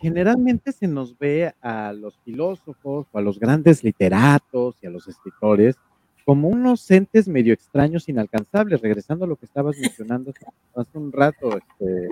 [0.00, 5.06] generalmente se nos ve a los filósofos o a los grandes literatos y a los
[5.06, 5.76] escritores
[6.24, 10.32] como unos entes medio extraños, inalcanzables, regresando a lo que estabas mencionando
[10.74, 11.58] hace un rato.
[11.58, 12.08] Este,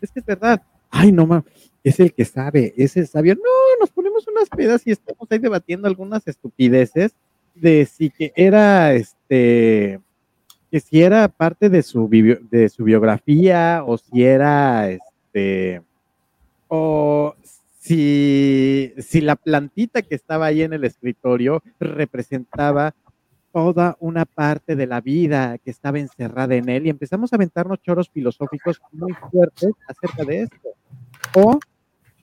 [0.00, 0.62] es que es verdad.
[0.90, 1.44] Ay, no, ma,
[1.84, 3.34] es el que sabe, es el sabio.
[3.34, 7.12] No, nos ponemos unas pedas y estamos ahí debatiendo algunas estupideces
[7.54, 10.00] de si que era, este,
[10.70, 15.82] que si era parte de su, de su biografía o si era, este,
[16.68, 17.34] o
[17.78, 22.94] si, si la plantita que estaba ahí en el escritorio representaba
[23.58, 27.82] toda una parte de la vida que estaba encerrada en él y empezamos a aventarnos
[27.82, 30.68] choros filosóficos muy fuertes acerca de esto.
[31.34, 31.58] O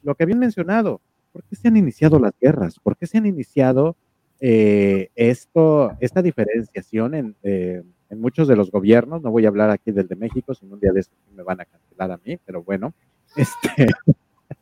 [0.02, 1.02] lo que habían mencionado,
[1.34, 2.80] ¿por qué se han iniciado las guerras?
[2.80, 3.98] ¿Por qué se han iniciado
[4.40, 9.22] eh, esto, esta diferenciación en, eh, en, muchos de los gobiernos?
[9.22, 11.60] No voy a hablar aquí del de México, sino un día de esto me van
[11.60, 12.94] a cancelar a mí, pero bueno,
[13.36, 13.88] este...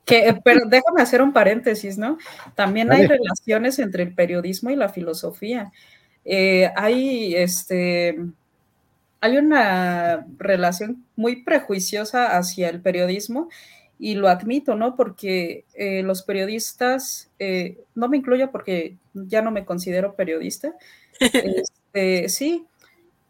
[0.06, 2.18] Que, pero déjame hacer un paréntesis, ¿no?
[2.56, 5.72] También hay relaciones entre el periodismo y la filosofía.
[6.26, 8.18] Eh, hay, este,
[9.22, 13.50] hay una relación muy prejuiciosa hacia el periodismo
[14.00, 14.96] y lo admito, ¿no?
[14.96, 20.74] Porque eh, los periodistas, eh, no me incluyo porque ya no me considero periodista,
[21.20, 22.66] este, sí,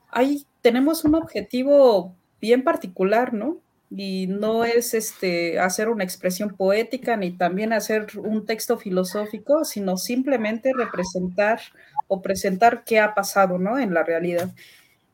[0.10, 3.58] hay, tenemos un objetivo bien particular, ¿no?
[3.96, 9.98] Y no es este, hacer una expresión poética ni también hacer un texto filosófico, sino
[9.98, 11.60] simplemente representar
[12.08, 13.80] o presentar qué ha pasado, ¿no?
[13.80, 14.52] En la realidad.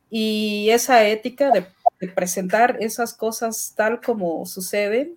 [0.10, 1.66] Y esa ética de,
[2.16, 5.16] presentar esas cosas tal como suceden,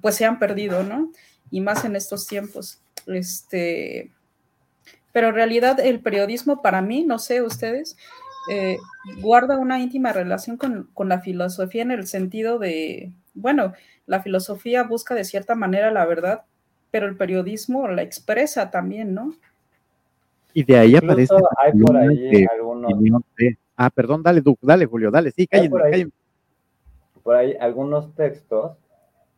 [0.00, 1.12] pues se han perdido, ¿no?
[1.50, 2.80] Y más en estos tiempos.
[3.06, 4.10] Este,
[5.12, 7.96] pero en realidad el periodismo para mí, no sé ustedes,
[8.50, 8.78] eh,
[9.20, 13.74] guarda una íntima relación con, con, la filosofía en el sentido de, bueno,
[14.06, 16.42] la filosofía busca de cierta manera la verdad,
[16.90, 19.34] pero el periodismo la expresa también, ¿no?
[20.54, 21.34] Y de ahí aparece.
[21.62, 22.92] Hay por ahí algunos.
[23.76, 26.12] ah, perdón, dale, dale, Julio, dale, sí, cállenme, por, ahí,
[27.22, 28.78] por ahí algunos textos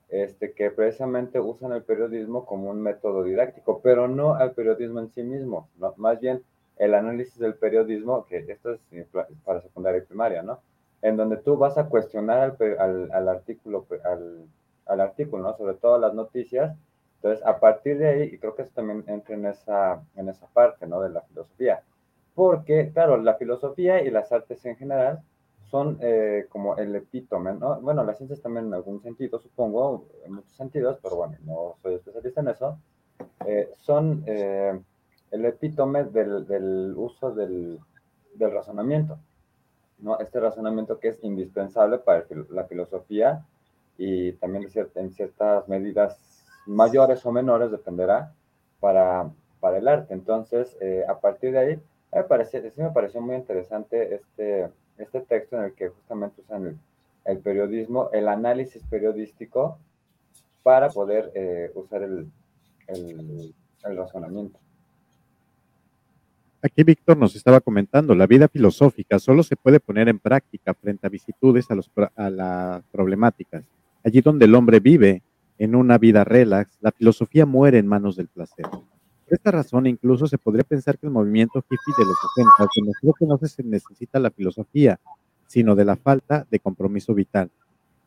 [0.08, 5.10] este, que precisamente usan el periodismo como un método didáctico, pero no al periodismo en
[5.10, 5.94] sí mismo, ¿no?
[5.96, 6.42] más bien
[6.76, 9.06] el análisis del periodismo, que esto es
[9.44, 10.60] para secundaria y primaria, ¿no?
[11.02, 14.44] En donde tú vas a cuestionar al, al, al artículo, al,
[14.84, 15.56] al, artículo, ¿no?
[15.56, 16.76] Sobre todo las noticias,
[17.16, 20.46] entonces, a partir de ahí, y creo que eso también entra en esa, en esa
[20.48, 21.00] parte, ¿no?
[21.00, 21.82] De la filosofía.
[22.34, 25.22] Porque, claro, la filosofía y las artes en general
[25.70, 27.80] son eh, como el epítome, ¿no?
[27.80, 31.94] Bueno, las ciencias también en algún sentido, supongo, en muchos sentidos, pero bueno, no soy
[31.94, 32.78] especialista en eso,
[33.46, 34.78] eh, son eh,
[35.30, 37.80] el epítome del, del uso del,
[38.34, 39.18] del, razonamiento,
[39.98, 40.20] ¿no?
[40.20, 43.44] Este razonamiento que es indispensable para la filosofía
[43.98, 46.35] y también en ciertas medidas
[46.66, 48.32] mayores o menores, dependerá,
[48.80, 50.14] para, para el arte.
[50.14, 51.80] Entonces, eh, a partir de ahí,
[52.12, 56.78] me parece, sí me pareció muy interesante este, este texto en el que justamente usan
[57.24, 59.78] el, periodismo, el análisis periodístico
[60.62, 62.30] para poder eh, usar el,
[62.88, 64.58] el, razonamiento.
[66.62, 71.06] Aquí Víctor nos estaba comentando, la vida filosófica solo se puede poner en práctica frente
[71.06, 73.62] a vicitudes a, los, a las problemáticas.
[74.02, 75.22] Allí donde el hombre vive
[75.58, 78.66] en una vida relax, la filosofía muere en manos del placer.
[78.68, 83.14] Por esta razón, incluso se podría pensar que el movimiento hippie de los 60 demostró
[83.18, 85.00] que no se necesita la filosofía,
[85.46, 87.50] sino de la falta de compromiso vital.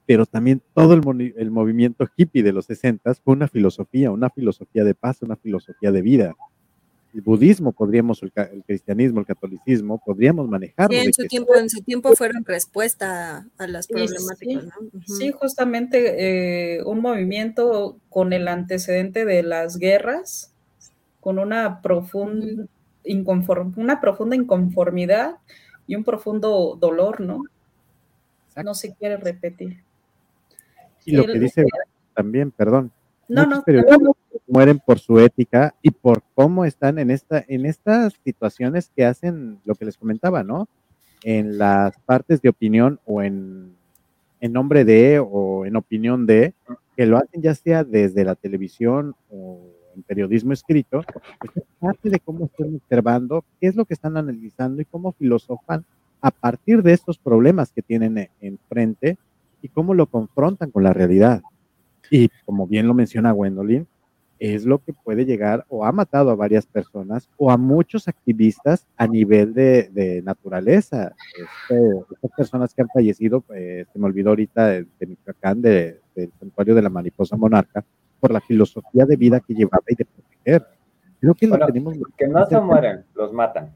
[0.05, 4.83] Pero también todo el, el movimiento hippie de los 60 fue una filosofía, una filosofía
[4.83, 6.35] de paz, una filosofía de vida
[7.13, 8.31] el budismo, podríamos, el,
[8.65, 10.95] cristianismo, el catolicismo, podríamos manejarlo.
[10.95, 14.65] Sí, en su, tiempo, en su tiempo fueron respuesta a las problemáticas.
[15.05, 20.53] Sí, justamente eh, un movimiento con el antecedente de las guerras,
[21.19, 22.65] con una profunda,
[23.75, 25.37] una profunda inconformidad
[25.87, 27.43] y un profundo dolor, ¿no?
[28.63, 29.83] No se quiere repetir.
[31.05, 31.65] Y lo que dice
[32.13, 32.91] también, perdón,
[33.29, 33.63] no, no,
[34.49, 39.59] mueren por su ética y por cómo están en esta, en estas situaciones que hacen
[39.65, 40.67] lo que les comentaba, ¿no?
[41.23, 43.75] En las partes de opinión o en,
[44.41, 46.53] en nombre de o en opinión de,
[46.95, 49.59] que lo hacen ya sea desde la televisión o
[49.95, 51.03] en periodismo escrito,
[51.39, 55.11] pues es parte de cómo están observando, qué es lo que están analizando y cómo
[55.13, 55.85] filosofan
[56.21, 59.17] a partir de estos problemas que tienen enfrente
[59.61, 61.41] y cómo lo confrontan con la realidad.
[62.11, 63.87] Y como bien lo menciona Gwendolyn,
[64.39, 68.87] es lo que puede llegar o ha matado a varias personas o a muchos activistas
[68.95, 71.13] a nivel de, naturaleza.
[71.37, 75.99] Este, estas personas que han fallecido, eh, se me olvidó ahorita de, Michoacán, del
[76.39, 77.83] santuario de la mariposa monarca,
[78.19, 80.67] por la filosofía de vida que llevaba y de proteger.
[81.19, 83.73] Creo que Bueno, lo tenemos Que no se mueren, los matan.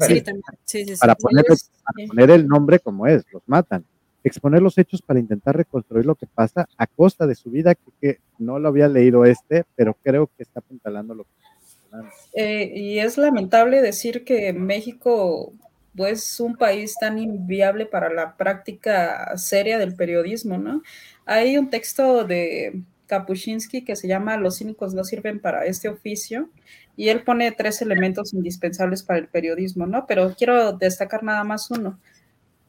[0.00, 0.24] Sí.
[0.64, 0.94] Sí, sí, sí.
[0.98, 3.84] para poner, para poner el nombre como es, los matan.
[4.24, 8.18] Exponer los hechos para intentar reconstruir lo que pasa a costa de su vida, que,
[8.38, 12.10] no lo había leído este, pero creo que está apuntalando lo que está.
[12.32, 15.52] Eh, y es lamentable decir que México
[15.96, 20.82] pues, es un país tan inviable para la práctica seria del periodismo, ¿no?
[21.26, 26.48] Hay un texto de Kapuscinski que se llama Los cínicos no sirven para este oficio
[26.96, 30.06] y él pone tres elementos indispensables para el periodismo, ¿no?
[30.06, 31.98] Pero quiero destacar nada más uno.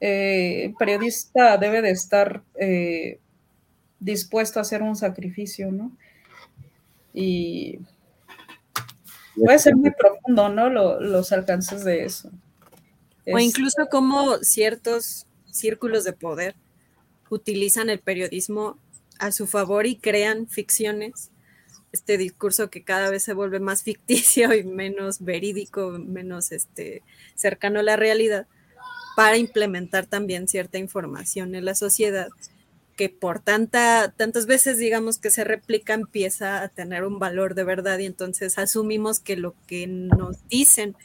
[0.01, 3.19] Eh, el periodista debe de estar eh,
[3.99, 5.95] dispuesto a hacer un sacrificio, ¿no?
[7.13, 7.79] Y
[9.35, 10.69] puede ser muy profundo, ¿no?
[10.69, 12.31] Lo- los alcances de eso.
[13.27, 16.55] O incluso como ciertos círculos de poder
[17.29, 18.77] utilizan el periodismo
[19.19, 21.31] a su favor y crean ficciones.
[21.91, 27.01] Este discurso que cada vez se vuelve más ficticio y menos verídico, menos este,
[27.35, 28.47] cercano a la realidad,
[29.15, 32.29] para implementar también cierta información en la sociedad
[32.95, 37.65] que por tanta, tantas veces, digamos, que se replica, empieza a tener un valor de
[37.65, 40.95] verdad y entonces asumimos que lo que nos dicen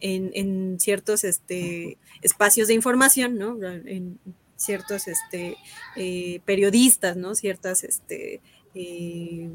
[0.00, 3.62] en, en ciertos este, espacios de información, ¿no?
[3.62, 4.18] En
[4.56, 5.56] ciertos este,
[5.96, 7.34] eh, periodistas, ¿no?
[7.34, 8.40] Ciertas este,
[8.74, 9.50] eh,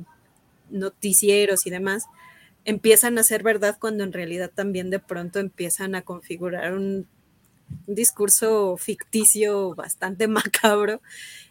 [0.69, 2.05] noticieros y demás,
[2.63, 7.07] empiezan a ser verdad cuando en realidad también de pronto empiezan a configurar un,
[7.87, 11.01] un discurso ficticio bastante macabro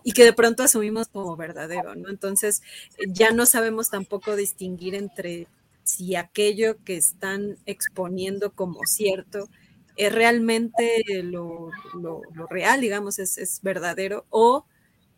[0.04, 2.08] y que de pronto asumimos como verdadero, ¿no?
[2.08, 2.62] Entonces
[3.08, 5.46] ya no sabemos tampoco distinguir entre
[5.84, 9.48] si aquello que están exponiendo como cierto
[9.96, 14.64] es realmente lo, lo, lo real, digamos, es, es, verdadero, o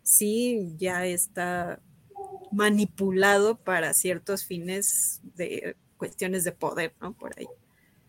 [0.01, 1.79] si ya está
[2.51, 7.13] manipulado para ciertos fines de cuestiones de poder, ¿no?
[7.13, 7.47] Por ahí.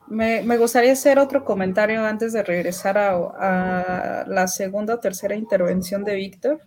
[0.06, 3.14] Me, me gustaría hacer otro comentario antes de regresar a,
[4.22, 6.60] a la segunda o tercera intervención de Víctor.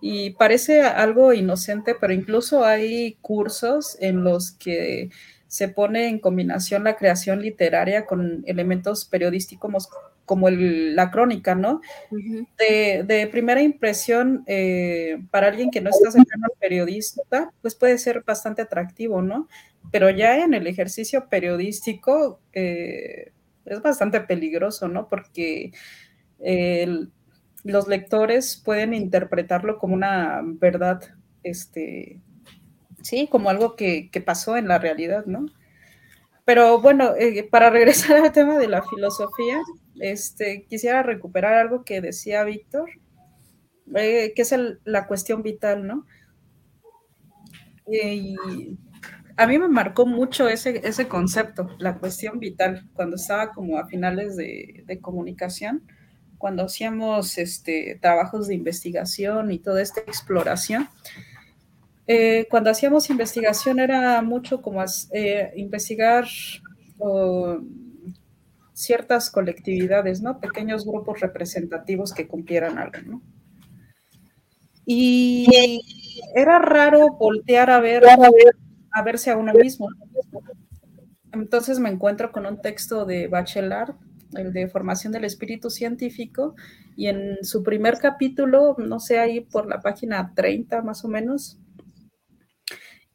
[0.00, 5.10] Y parece algo inocente, pero incluso hay cursos en los que
[5.48, 9.88] se pone en combinación la creación literaria con elementos periodísticos
[10.26, 11.80] como el, la crónica, ¿no?
[12.10, 12.46] Uh -huh.
[12.58, 17.96] de, de, primera impresión, eh, para alguien que no está cercano al periodista, pues puede
[17.96, 19.48] ser bastante atractivo, ¿no?
[19.92, 23.32] Pero ya en el ejercicio periodístico eh,
[23.64, 25.08] es bastante peligroso, ¿no?
[25.08, 25.72] Porque
[27.66, 31.02] los lectores pueden interpretarlo como una verdad,
[31.42, 32.20] este,
[33.02, 35.46] sí, como algo que, pasó en la realidad, ¿no?
[36.44, 39.58] Pero bueno, eh, para regresar al tema de la filosofía,
[40.00, 42.88] este, quisiera recuperar algo que decía Víctor,
[43.94, 46.06] eh, que es la cuestión vital, ¿no?
[47.88, 48.36] Y
[49.36, 53.86] a mí me marcó mucho ese, ese concepto, la cuestión vital, cuando estaba como a
[53.86, 55.82] finales de, comunicación,
[56.38, 60.88] cuando hacíamos este, trabajos de investigación y toda esta exploración.
[62.06, 66.24] Eh, cuando hacíamos investigación era mucho como eh, investigar
[68.72, 70.40] ciertas colectividades, ¿no?
[70.40, 73.20] Pequeños grupos representativos que cumplieran algo.
[74.86, 75.80] Y
[76.34, 78.04] era raro voltear a ver,
[79.02, 79.88] verse a uno mismo.
[81.32, 83.94] Entonces me encuentro con un texto de Bachelard,
[84.34, 86.54] el de formación del espíritu científico,
[86.96, 91.58] y en su primer capítulo, no sé, ahí por la página 30 más o menos,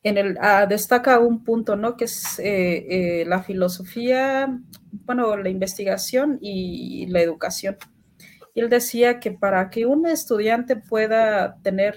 [0.03, 1.95] en el, ah, destaca un punto, ¿no?
[1.95, 4.59] Que es eh, eh, la filosofía,
[5.05, 7.77] bueno, la investigación y la educación.
[8.53, 11.95] Y él decía que para que un estudiante pueda tener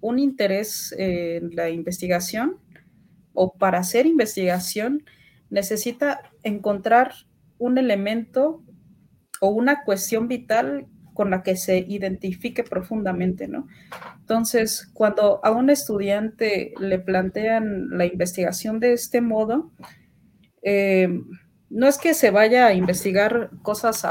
[0.00, 2.58] un interés en la investigación
[3.36, 5.04] o para hacer investigación,
[5.50, 7.12] necesita encontrar
[7.58, 8.64] un elemento
[9.40, 13.68] o una cuestión vital con la que se identifique profundamente, ¿no?
[14.18, 19.70] Entonces, cuando a un estudiante le plantean la investigación de este modo,
[20.62, 21.08] eh,
[21.70, 24.04] no es que se vaya a investigar cosas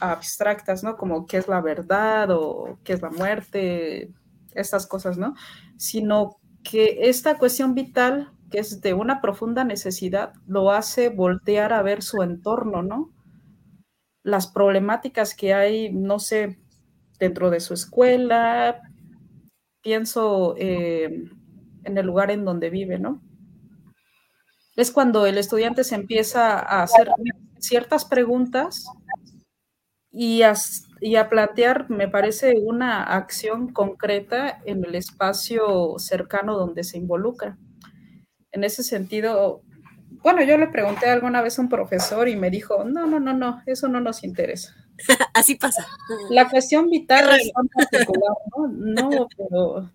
[0.00, 0.96] abstractas, ¿no?
[0.96, 4.10] Como qué es la verdad o qué es la muerte,
[4.54, 5.34] estas cosas, ¿no?
[5.76, 11.82] Sino que esta cuestión vital, que es de una profunda necesidad, lo hace voltear a
[11.82, 13.12] ver su entorno, ¿no?
[14.22, 16.58] Las problemáticas que hay, no sé,
[17.18, 18.80] dentro de su escuela,
[19.82, 21.24] pienso eh,
[21.84, 23.22] en el lugar en donde vive, ¿no?
[24.80, 27.10] es cuando el estudiante se empieza a hacer
[27.58, 28.86] ciertas preguntas
[30.10, 30.42] y
[31.02, 37.56] y a plantear, me parece, una acción concreta en el espacio cercano donde se involucra.
[38.52, 39.62] En ese sentido,
[40.22, 43.32] bueno, yo le pregunté alguna vez a un profesor y me dijo, no, no, no,
[43.32, 44.74] no, eso no nos interesa.
[45.34, 45.86] Así pasa.
[46.30, 48.68] La cuestión vital es particular, ¿no?
[48.68, 49.90] No, pero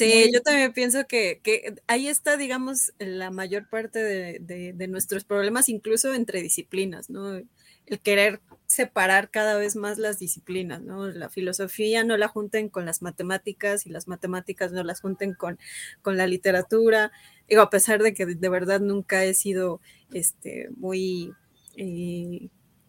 [0.00, 1.42] Sí, yo también pienso que,
[1.86, 7.34] ahí está, digamos, la mayor parte de, nuestros problemas, incluso entre disciplinas, ¿no?
[7.34, 8.40] El querer
[8.70, 11.08] separar cada vez más las disciplinas, ¿no?
[11.08, 15.58] La filosofía no la junten con las matemáticas y las matemáticas no las junten con,
[16.02, 17.10] con la literatura.
[17.48, 19.80] Digo, a pesar de que de verdad nunca he sido
[20.12, 21.32] este, muy...
[21.76, 22.48] Eh,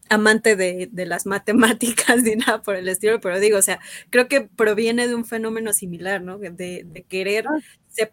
[0.09, 3.79] amante de, las matemáticas ni nada por el estilo, pero digo, o sea,
[4.09, 6.38] creo que proviene de un fenómeno similar, ¿no?
[6.38, 7.59] De, de querer ah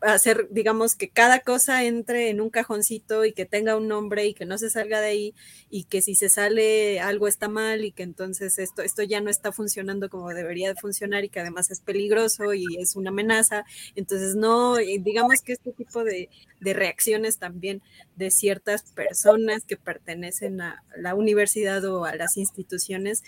[0.03, 4.35] hacer, digamos, que cada cosa entre en un cajoncito y que tenga un nombre y
[4.35, 5.35] que no se salga de ahí
[5.71, 9.31] y que si se sale algo está mal y que entonces esto, esto ya no
[9.31, 13.65] está funcionando como debería de funcionar y que además es peligroso y es una amenaza.
[13.95, 16.29] Entonces, no, digamos que este tipo de,
[16.61, 17.83] de reacciones también
[18.17, 23.23] de ciertas personas que pertenecen a la universidad o a las instituciones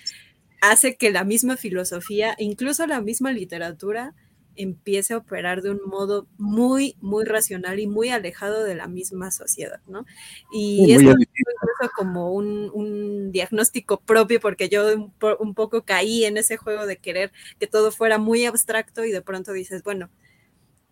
[0.60, 4.14] hace que la misma filosofía, incluso la misma literatura,
[4.56, 9.30] empiece a operar de un modo muy, muy racional y muy alejado de la misma
[9.30, 10.04] sociedad, ¿no?
[10.52, 16.86] Y eso es como un, diagnóstico propio, porque yo un, poco caí en ese juego
[16.86, 20.10] de querer que todo fuera muy abstracto y de pronto dices, bueno,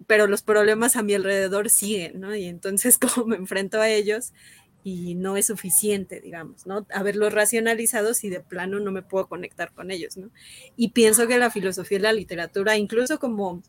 [0.06, 2.34] pero los problemas a mi alrededor siguen, ¿no?
[2.34, 4.32] Y entonces, como me enfrento a ellos,
[4.88, 6.86] y no es suficiente, digamos, ¿no?
[6.92, 10.30] Haberlos racionalizado si de plano no me puedo conectar con ellos, ¿no?
[10.76, 13.62] Y pienso que la filosofía y la literatura, incluso como,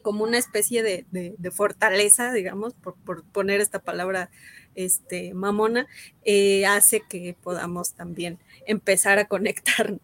[0.00, 4.30] como una especie de, fortaleza, digamos, por, poner esta palabra
[4.74, 5.86] este, mamona,
[6.24, 9.98] eh, hace que podamos también empezar a conectar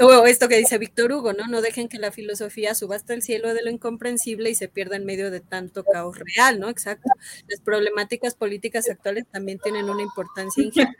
[0.00, 1.46] o esto que dice Víctor Hugo, ¿no?
[1.46, 4.96] No dejen que la filosofía suba hasta el cielo de lo incomprensible y se pierda
[4.96, 6.68] en medio de tanto caos real, ¿no?
[6.68, 7.08] Exacto.
[7.48, 10.96] Las problemáticas políticas actuales también tienen una importancia ingente.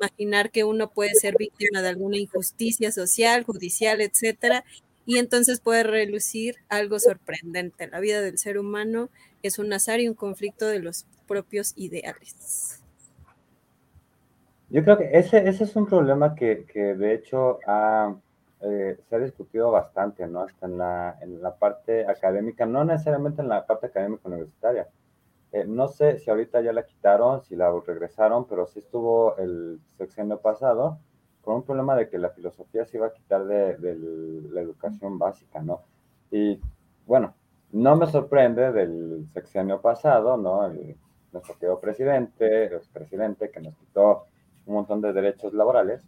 [0.00, 4.64] Imaginar que uno puede ser víctima de alguna injusticia social, judicial, etcétera,
[5.06, 7.86] y entonces puede relucir algo sorprendente.
[7.88, 9.10] La vida del ser humano
[9.42, 12.81] es un azar y un conflicto de los propios ideales.
[14.72, 17.58] Yo creo que ese, ese es un problema que, que de hecho
[18.62, 20.40] eh, se ha discutido bastante, ¿no?
[20.40, 24.88] Hasta en la, en la parte académica, no necesariamente en la parte académica universitaria.
[25.52, 29.78] Eh, no sé si ahorita ya la quitaron, si la regresaron, pero sí estuvo el
[29.98, 30.98] sexenio pasado
[31.42, 33.94] con un problema de que la filosofía se iba a quitar de, de
[34.52, 35.82] la educación básica, ¿no?
[36.30, 36.58] Y
[37.04, 37.34] bueno,
[37.72, 40.64] no me sorprende del sexenio pasado, ¿no?
[40.64, 40.96] El,
[41.32, 44.26] nuestro querido presidente, el presidente que nos quitó
[44.66, 46.04] un montón de derechos laborales,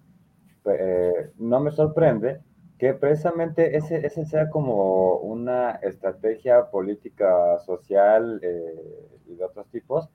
[0.62, 2.40] pues, eh, no me sorprende
[2.78, 10.08] que precisamente ese, ese sea como una estrategia política social eh, y de otros tipos,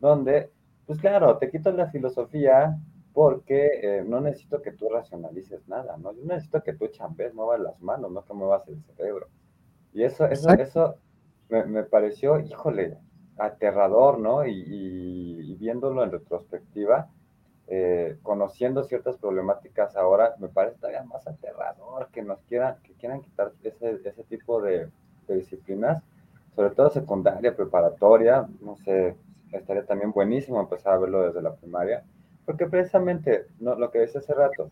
[0.00, 0.50] donde,
[0.86, 2.76] pues claro, te quito la filosofía
[3.14, 6.12] porque eh, no necesito que tú racionalices nada, ¿no?
[6.12, 9.28] Yo necesito que tú chambes, muevas las manos, no que muevas el cerebro.
[9.92, 10.96] Y eso, eso, eso
[11.48, 12.96] me, me, pareció, híjole,
[13.38, 14.46] aterrador, ¿no?
[14.46, 17.10] Y, y, y viéndolo en retrospectiva,
[17.68, 23.22] eh, conociendo ciertas problemáticas ahora, me parece todavía más aterrador que nos quieran, que quieran
[23.22, 24.88] quitar ese, ese tipo de,
[25.28, 26.02] disciplinas,
[26.54, 29.14] sobre todo secundaria, preparatoria, no sé,
[29.50, 32.04] estaría también buenísimo empezar a verlo desde la primaria,
[32.44, 34.70] porque precisamente no, lo que decía hace rato,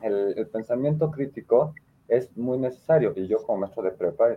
[0.00, 1.74] el, pensamiento crítico
[2.08, 4.28] es muy necesario, y yo como maestro de prepa,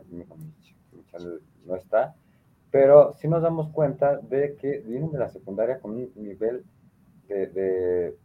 [1.65, 2.13] no está,
[2.69, 6.65] pero sí nos damos cuenta de que vienen de la secundaria con un nivel
[7.28, 8.15] de,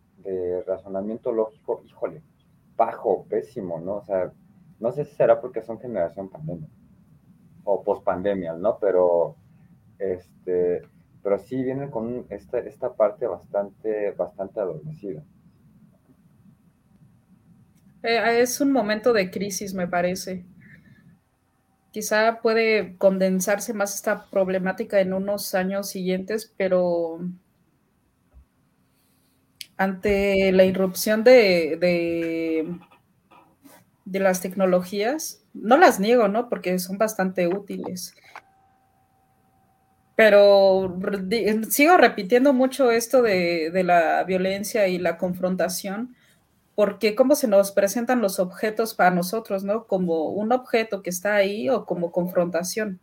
[0.66, 2.22] razonamiento lógico, híjole,
[2.76, 3.96] bajo, pésimo, ¿no?
[3.96, 4.32] O sea,
[4.78, 6.68] no sé si será porque son generación pandemia
[7.64, 8.78] o post-pandemia, ¿no?
[8.78, 9.36] Pero,
[9.98, 10.82] este,
[11.22, 15.22] pero sí vienen con esta, esta parte bastante, bastante adormecida.
[18.02, 20.44] Eh, es un momento de crisis, me parece.
[21.90, 27.18] Quizá puede condensarse más esta problemática en unos años siguientes, pero
[29.80, 31.78] ante la irrupción de,
[34.04, 36.50] de, las tecnologías, no las niego, ¿no?
[36.50, 38.14] Porque son bastante útiles.
[40.16, 40.98] Pero
[41.70, 46.14] sigo repitiendo mucho esto de, de, la violencia y la confrontación,
[46.74, 49.86] porque cómo se nos presentan los objetos para nosotros, ¿no?
[49.86, 53.00] Como un objeto que está ahí o como confrontación.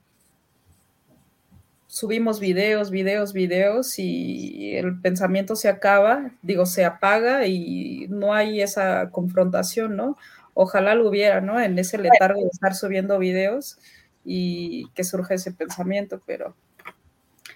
[1.88, 8.62] Subimos videos, videos, videos y el pensamiento se acaba, digo, se apaga y no hay
[8.62, 10.18] esa confrontación, ¿no?
[10.54, 11.60] Ojalá lo hubiera, ¿no?
[11.60, 13.80] En ese letargo de estar subiendo videos
[14.26, 16.56] y que surja ese pensamiento, pero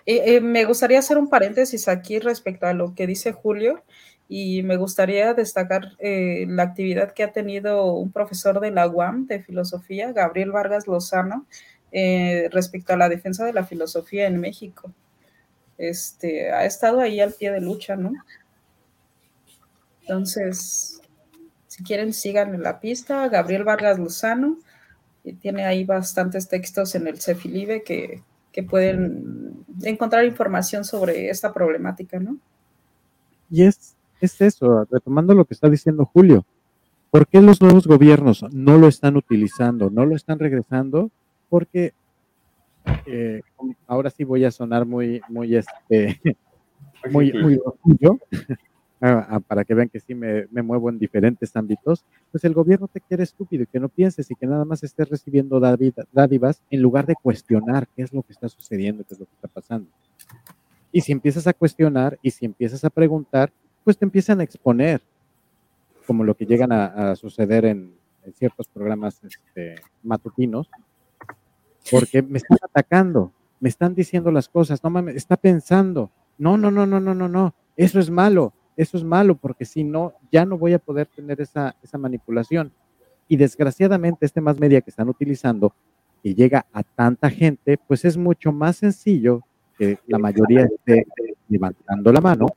[0.06, 3.84] eh, eh, me gustaría hacer un paréntesis aquí respecto a lo que dice Julio
[4.30, 9.28] y me gustaría destacar eh, la actividad que ha tenido un profesor de la UAM
[9.28, 11.46] de filosofía, Gabriel Vargas Lozano,
[11.92, 14.94] eh, respecto a la defensa de la filosofía en México.
[15.78, 18.14] Este, ha estado ahí al pie de lucha, ¿no?
[20.02, 21.02] Entonces,
[21.68, 23.28] si quieren, sigan en la pista.
[23.30, 24.58] Gabriel Vargas Lozano
[25.40, 32.20] tiene ahí bastantes textos en el Cefilibe que, que pueden encontrar información sobre esta problemática,
[32.20, 32.38] ¿no?
[33.50, 36.46] Y es es eso, retomando lo que está diciendo Julio.
[37.10, 41.12] ¿Por qué los nuevos gobiernos no lo están utilizando, no lo están regresando?
[41.52, 41.94] Porque
[43.06, 43.42] eh,
[43.88, 46.22] ahora sí voy a sonar muy, muy, este,
[47.12, 47.60] muy, muy
[49.02, 52.54] ah, ah, para que vean que sí me, me, muevo en diferentes ámbitos, pues el
[52.54, 56.62] gobierno te quiere estúpido y que no pienses y que nada más estés recibiendo dádivas
[56.70, 59.50] en lugar de cuestionar qué es lo que está sucediendo, qué es lo que está
[59.50, 59.90] pasando.
[60.94, 63.52] Y si empiezas a cuestionar y si empiezas a preguntar,
[63.84, 65.02] pues te empiezan a exponer,
[66.08, 68.00] como lo que llegan a, suceder en,
[68.36, 70.70] ciertos programas este, matutinos,
[71.90, 76.72] porque me están atacando, me están diciendo las cosas, no mames, está pensando, no, no,
[76.72, 80.46] no, no, no, no, no, eso es malo, eso es malo, porque si no, ya
[80.46, 82.72] no voy a poder tener esa, esa manipulación.
[83.28, 85.74] Y desgraciadamente este más media que están utilizando,
[86.24, 89.42] y llega a tanta gente, pues es mucho más sencillo
[89.78, 91.08] que la mayoría esté
[91.48, 92.48] levantando la mano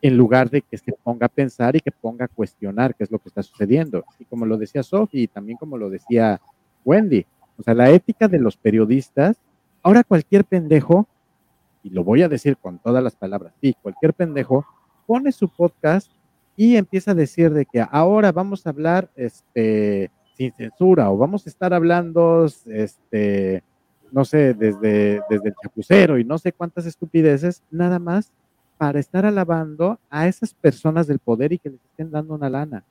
[0.00, 3.10] en lugar de que se ponga a pensar y que ponga a cuestionar qué es
[3.10, 4.04] lo que está sucediendo.
[4.18, 6.40] Y como lo decía Sophie y también como lo decía
[6.84, 7.26] Wendy,
[7.58, 9.36] o sea, la ética de los periodistas,
[9.82, 11.06] ahora cualquier pendejo,
[11.82, 14.64] y lo voy a decir con todas las palabras, sí, cualquier pendejo
[15.06, 16.10] pone su podcast
[16.56, 21.46] y empieza a decir de que ahora vamos a hablar este, sin censura o vamos
[21.46, 23.62] a estar hablando, este,
[24.12, 28.32] no sé, desde, desde el chapucero y no sé cuántas estupideces, nada más
[28.78, 32.84] para estar alabando a esas personas del poder y que les estén dando una lana.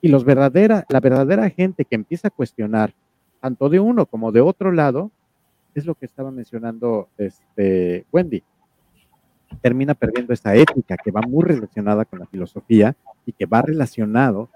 [0.00, 2.94] Y los verdadera, la verdadera gente que empieza a cuestionar,
[3.40, 5.10] tanto de uno como de otro lado,
[5.74, 8.42] es lo que estaba mencionando este Wendy.
[9.62, 14.50] Termina perdiendo esa ética que va muy relacionada con la filosofía y que va relacionado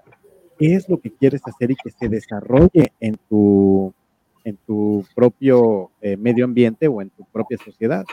[0.57, 3.93] qué es lo que quieres hacer y que se desarrolle en tu,
[4.43, 8.05] en tu propio eh, medio ambiente o en tu propia sociedad.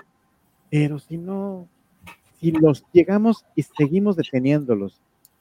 [0.71, 1.69] Pero si no,
[2.39, 5.01] si los llegamos y seguimos deteniéndolos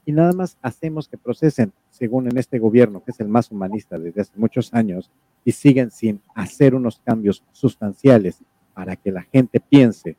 [0.09, 3.99] y nada más hacemos que procesen, según en este gobierno, que es el más humanista
[3.99, 5.11] desde hace muchos años,
[5.45, 8.39] y siguen sin hacer unos cambios sustanciales
[8.73, 10.17] para que la gente piense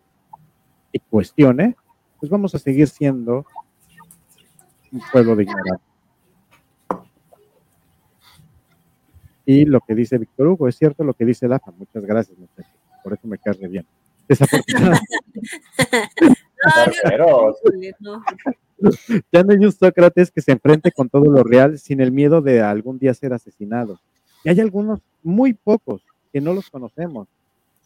[0.93, 1.75] y cuestione,
[2.21, 3.45] pues vamos a seguir siendo
[4.93, 5.89] un pueblo de ignorantes.
[9.45, 11.73] Y lo que dice Víctor Hugo, es cierto lo que dice Lafa.
[11.73, 12.79] Muchas gracias, muchachos.
[13.03, 13.85] Por eso me cae bien.
[14.29, 15.05] Desafortunadamente.
[19.33, 22.41] Ya no hay un Sócrates que se enfrente con todo lo real sin el miedo
[22.41, 23.99] de algún día ser asesinado.
[24.45, 26.03] Y hay algunos, muy pocos,
[26.33, 27.29] que no los conocemos,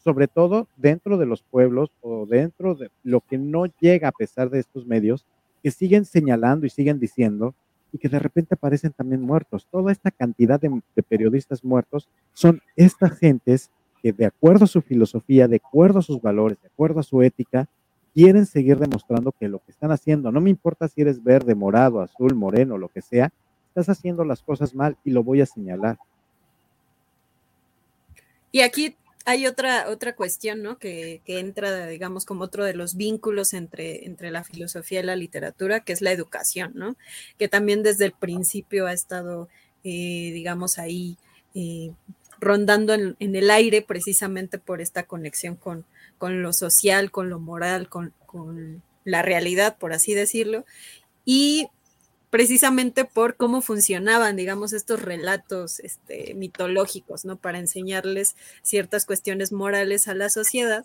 [0.03, 4.49] sobre todo dentro de los pueblos o dentro de lo que no llega a pesar
[4.49, 5.25] de estos medios,
[5.63, 7.55] que siguen señalando y siguen diciendo
[7.91, 9.67] y que de repente aparecen también muertos.
[9.71, 13.71] Toda esta cantidad de, de periodistas muertos son estas gentes
[14.01, 17.23] que de acuerdo a su filosofía, de acuerdo a sus valores, de acuerdo a su
[17.23, 17.67] ética,
[18.15, 21.99] quieren seguir demostrando que lo que están haciendo, no me importa si eres verde, morado,
[21.99, 23.31] azul, moreno, lo que sea,
[23.67, 25.97] estás haciendo las cosas mal y lo voy a señalar.
[28.53, 28.95] Y aquí
[29.25, 30.77] hay otra, otra cuestión, ¿no?
[30.77, 35.81] Que, entra, digamos, como otro de los vínculos entre, entre la filosofía y la literatura,
[35.81, 36.95] que es la educación, ¿no?
[37.37, 39.49] Que también desde el principio ha estado,
[39.83, 41.17] eh, digamos, ahí
[41.53, 41.91] eh,
[42.39, 45.83] rondando en, el aire precisamente por esta conexión con,
[46.17, 48.13] con lo social, con lo moral, con,
[49.03, 50.65] la realidad, por así decirlo,
[51.25, 51.67] y
[52.31, 57.37] precisamente por cómo funcionaban, digamos, estos relatos este, mitológicos, ¿no?
[57.37, 60.83] Para enseñarles ciertas cuestiones morales a la sociedad,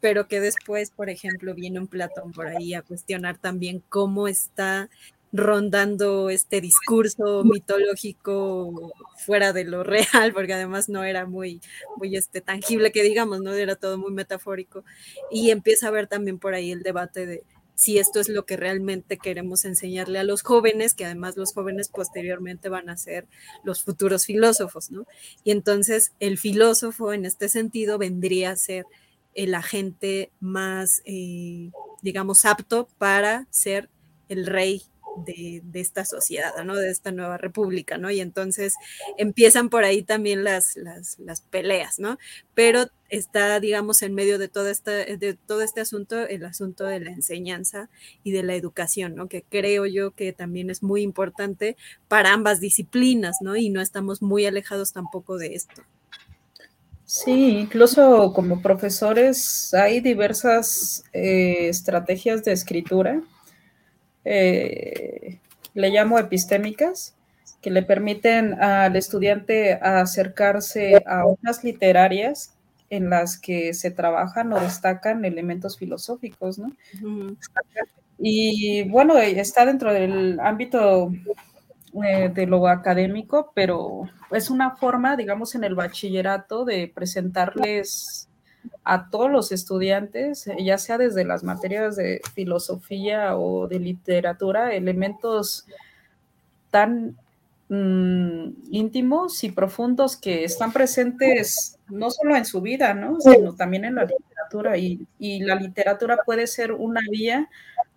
[0.00, 4.88] pero que después, por ejemplo, viene un Platón por ahí a cuestionar también cómo está
[5.32, 8.92] rondando este discurso mitológico
[9.24, 11.60] fuera de lo real, porque además no era muy,
[11.96, 13.52] muy este, tangible que digamos, ¿no?
[13.52, 14.84] Era todo muy metafórico.
[15.30, 18.56] Y empieza a ver también por ahí el debate de si esto es lo que
[18.56, 23.28] realmente queremos enseñarle a los jóvenes, que además los jóvenes posteriormente van a ser
[23.62, 25.06] los futuros filósofos, ¿no?
[25.44, 28.84] Y entonces el filósofo en este sentido vendría a ser
[29.34, 31.70] el agente más, eh,
[32.02, 33.88] digamos, apto para ser
[34.28, 34.82] el rey
[35.24, 36.76] de, esta sociedad, ¿no?
[36.76, 38.10] De esta nueva república, ¿no?
[38.10, 38.74] Y entonces
[39.16, 42.18] empiezan por ahí también las, las, peleas, ¿no?
[42.54, 47.00] Pero está, digamos, en medio de todo, este, de todo este asunto, el asunto de
[47.00, 47.88] la enseñanza
[48.24, 49.28] y de la educación, ¿no?
[49.28, 51.76] Que creo yo que también es muy importante
[52.08, 53.56] para ambas disciplinas, ¿no?
[53.56, 55.82] Y no estamos muy alejados tampoco de esto.
[57.04, 63.22] Sí, incluso como profesores hay diversas eh, estrategias de escritura
[64.30, 65.38] eh,
[65.72, 67.14] le llamo epistémicas,
[67.62, 72.54] que le permiten al estudiante acercarse a obras literarias
[72.90, 76.72] en las que se trabajan o destacan elementos filosóficos, ¿no?
[78.18, 81.10] Y bueno, está dentro del ámbito
[82.04, 88.27] eh, de lo académico, pero es una forma, digamos, en el bachillerato de presentarles
[88.84, 94.74] a todos los estudiantes, eh, ya sea desde las materias de filosofía o de literatura,
[94.74, 95.66] elementos
[96.70, 97.16] tan
[97.68, 103.20] mm, íntimos y profundos que están presentes no solo en su vida, ¿no?
[103.20, 104.78] sino también en la literatura.
[104.78, 107.48] Y, y la literatura puede ser una vía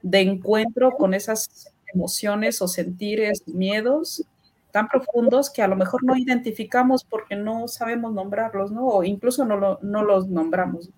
[0.02, 4.26] de encuentro con esas emociones o sentires, miedos
[4.72, 8.88] tan profundos que a lo mejor no identificamos porque no sabemos nombrarlos, ¿no?
[8.88, 10.90] O incluso no, no los nombramos.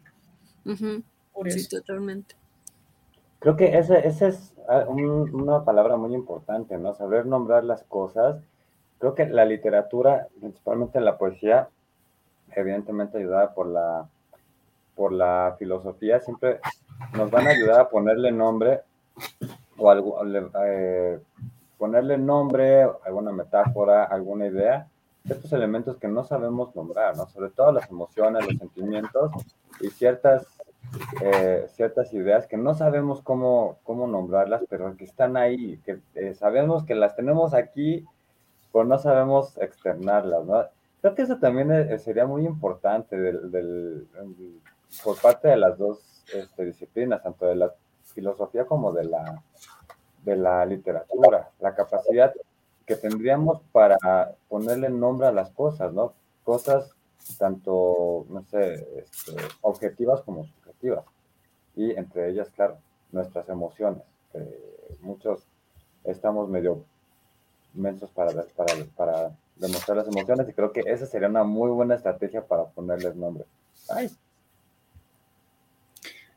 [0.65, 2.35] Sí, totalmente.
[3.39, 6.93] Creo que esa es ah, una palabra muy importante, ¿no?
[6.93, 8.37] Saber nombrar las cosas.
[8.99, 11.67] Creo que la literatura, principalmente la poesía,
[12.55, 14.07] evidentemente ayudada por la,
[14.95, 16.59] por la filosofía, siempre
[17.17, 18.81] nos van a ayudar a ponerle nombre
[19.77, 20.21] o algo,
[20.65, 21.19] eh,
[21.83, 24.87] ponerle nombre, alguna metáfora, alguna idea,
[25.25, 27.27] ciertos elementos que no sabemos nombrar, ¿no?
[27.27, 29.33] Sobre todo las emociones, los sentimientos
[29.81, 30.47] y ciertas,
[31.21, 36.33] eh, ciertas ideas que no sabemos cómo, cómo nombrarlas, pero que están ahí, que eh,
[36.35, 38.05] sabemos que las tenemos aquí,
[38.71, 40.63] pero no sabemos externarlas, ¿no?
[41.01, 44.07] Creo que eso también eh, sería muy importante del,
[45.03, 47.73] por parte de las dos este, disciplinas, tanto de la
[48.05, 49.43] filosofía como de la,
[50.23, 52.33] de la literatura, la capacidad
[52.85, 56.13] que tendríamos para ponerle nombre a las cosas, ¿no?
[56.43, 56.91] Cosas
[57.37, 61.05] tanto, no sé, este, objetivas como subjetivas.
[61.75, 62.77] Y entre ellas, claro,
[63.11, 64.03] nuestras emociones.
[65.01, 65.43] muchos
[66.03, 66.83] estamos medio
[67.73, 71.95] mensos para, para, para demostrar las emociones y creo que esa sería una muy buena
[71.95, 73.45] estrategia para ponerles nombre.
[73.89, 74.09] Ay,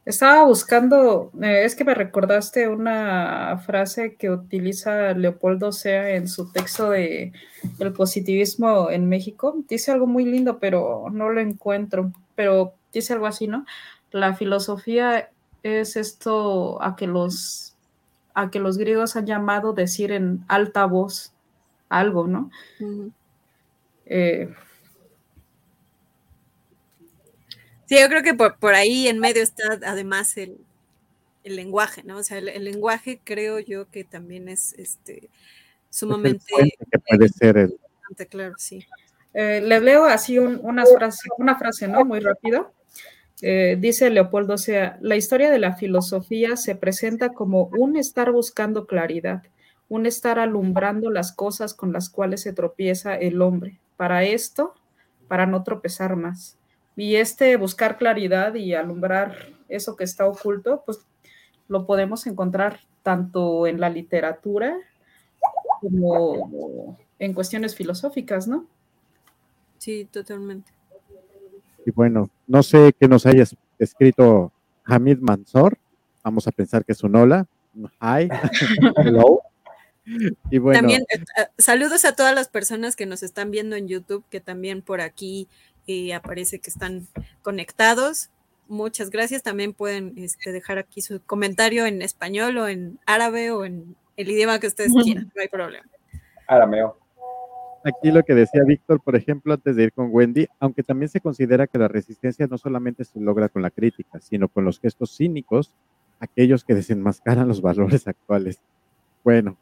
[0.06, 6.52] estaba buscando, eh, es que me recordaste una frase que utiliza Leopoldo Sea en su
[6.52, 7.32] texto de
[7.80, 9.56] El positivismo en México.
[9.68, 12.12] Dice algo muy lindo, pero no lo encuentro.
[12.36, 13.66] Pero dice algo así, ¿no?
[14.12, 15.30] La filosofía
[15.64, 17.74] es esto a que los,
[18.32, 21.32] a que los griegos han llamado decir en alta voz
[21.88, 22.50] algo, ¿no?
[27.86, 30.58] Sí, yo creo que por, ahí en medio está además el,
[31.44, 32.18] lenguaje, ¿no?
[32.18, 35.30] O sea, el, lenguaje creo yo que también es este
[35.88, 36.44] sumamente
[36.90, 37.78] que puede ser el...
[38.28, 38.84] claro, sí.
[39.32, 42.04] Eh, les leo así una, frase, una frase, ¿no?
[42.04, 42.72] Muy rápido.
[43.42, 48.32] Eh, dice Leopoldo, o sea, la historia de la filosofía se presenta como un estar
[48.32, 49.42] buscando claridad,
[49.88, 53.78] un estar alumbrando las cosas con las cuales se tropieza el hombre.
[53.96, 54.74] Para esto,
[55.28, 56.56] para no tropezar más.
[56.96, 59.36] Y este buscar claridad y alumbrar
[59.68, 61.00] eso que está oculto, pues
[61.68, 64.76] lo podemos encontrar tanto en la literatura
[65.80, 68.66] como en cuestiones filosóficas, ¿no?
[69.78, 70.72] Sí, totalmente.
[71.84, 74.52] Y bueno, no sé qué nos hayas escrito
[74.84, 75.78] Hamid Mansor.
[76.24, 77.46] Vamos a pensar que es un hola.
[78.00, 78.28] Hi.
[78.96, 79.40] Hello.
[80.50, 80.80] Y bueno.
[80.80, 84.82] También eh, saludos a todas las personas que nos están viendo en YouTube, que también
[84.82, 85.48] por aquí
[85.86, 87.06] y aparece que están
[87.42, 88.30] conectados.
[88.68, 89.42] Muchas gracias.
[89.42, 94.30] También pueden este, dejar aquí su comentario en español o en árabe o en el
[94.30, 95.86] idioma que ustedes quieran, no hay problema.
[96.48, 96.98] Arameo.
[97.84, 101.20] Aquí lo que decía Víctor, por ejemplo, antes de ir con Wendy, aunque también se
[101.20, 105.16] considera que la resistencia no solamente se logra con la crítica, sino con los gestos
[105.16, 105.72] cínicos,
[106.18, 108.58] aquellos que desenmascaran los valores actuales.
[109.22, 109.56] Bueno,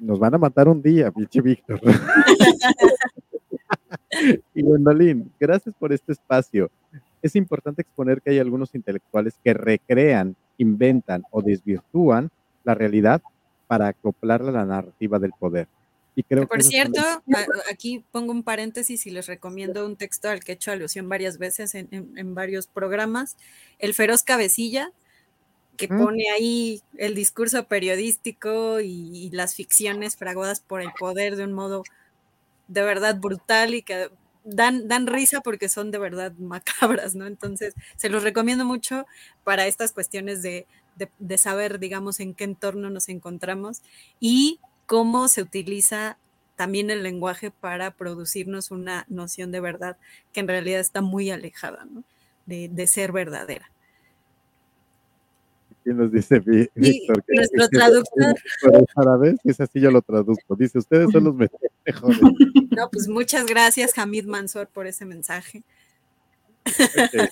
[0.00, 1.80] nos van a matar un día, pinche Víctor.
[4.54, 6.70] y Gwendolyn, gracias por este espacio.
[7.22, 12.30] Es importante exponer que hay algunos intelectuales que recrean, inventan o desvirtúan
[12.64, 13.22] la realidad
[13.66, 15.66] para acoplarla a la narrativa del poder.
[16.16, 17.00] Y creo Por que son cierto,
[17.70, 21.38] aquí pongo un paréntesis y les recomiendo un texto al que he hecho alusión varias
[21.38, 23.36] veces en, en- en varios programas,
[23.80, 24.92] El Feroz Cabecilla,
[25.76, 31.42] que pone ahí el discurso periodístico y, y las ficciones fraguadas por el poder de
[31.44, 31.82] un modo
[32.68, 34.10] de verdad brutal y que
[34.44, 37.26] dan, dan risa porque son de verdad macabras, ¿no?
[37.26, 39.06] Entonces, se los recomiendo mucho
[39.44, 40.66] para estas cuestiones de,
[41.18, 43.82] de- saber, digamos, en qué entorno nos encontramos
[44.20, 46.18] y cómo se utiliza
[46.56, 49.96] también el lenguaje para producirnos una noción de verdad
[50.32, 52.04] que en realidad está muy alejada, ¿no?
[52.46, 53.70] De, de ser verdadera.
[55.84, 57.22] ¿Quién nos dice Víctor?
[57.24, 58.34] que- nuestro que- traductor.
[58.62, 60.56] Pero para ver si es así, yo lo traduzco.
[60.56, 61.70] Dice, ustedes son los mejores.
[62.70, 65.62] No, pues muchas gracias, Hamid Mansor, por ese mensaje.
[66.66, 67.28] Ok.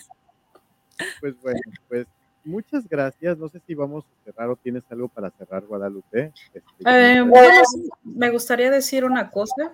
[1.21, 2.07] Pues bueno, pues
[2.45, 3.39] muchas gracias.
[3.39, 6.33] No sé si vamos a cerrar o tienes algo para cerrar, Guadalupe.
[6.53, 9.73] Este, Eh, bueno, sí, me gustaría decir una cosa.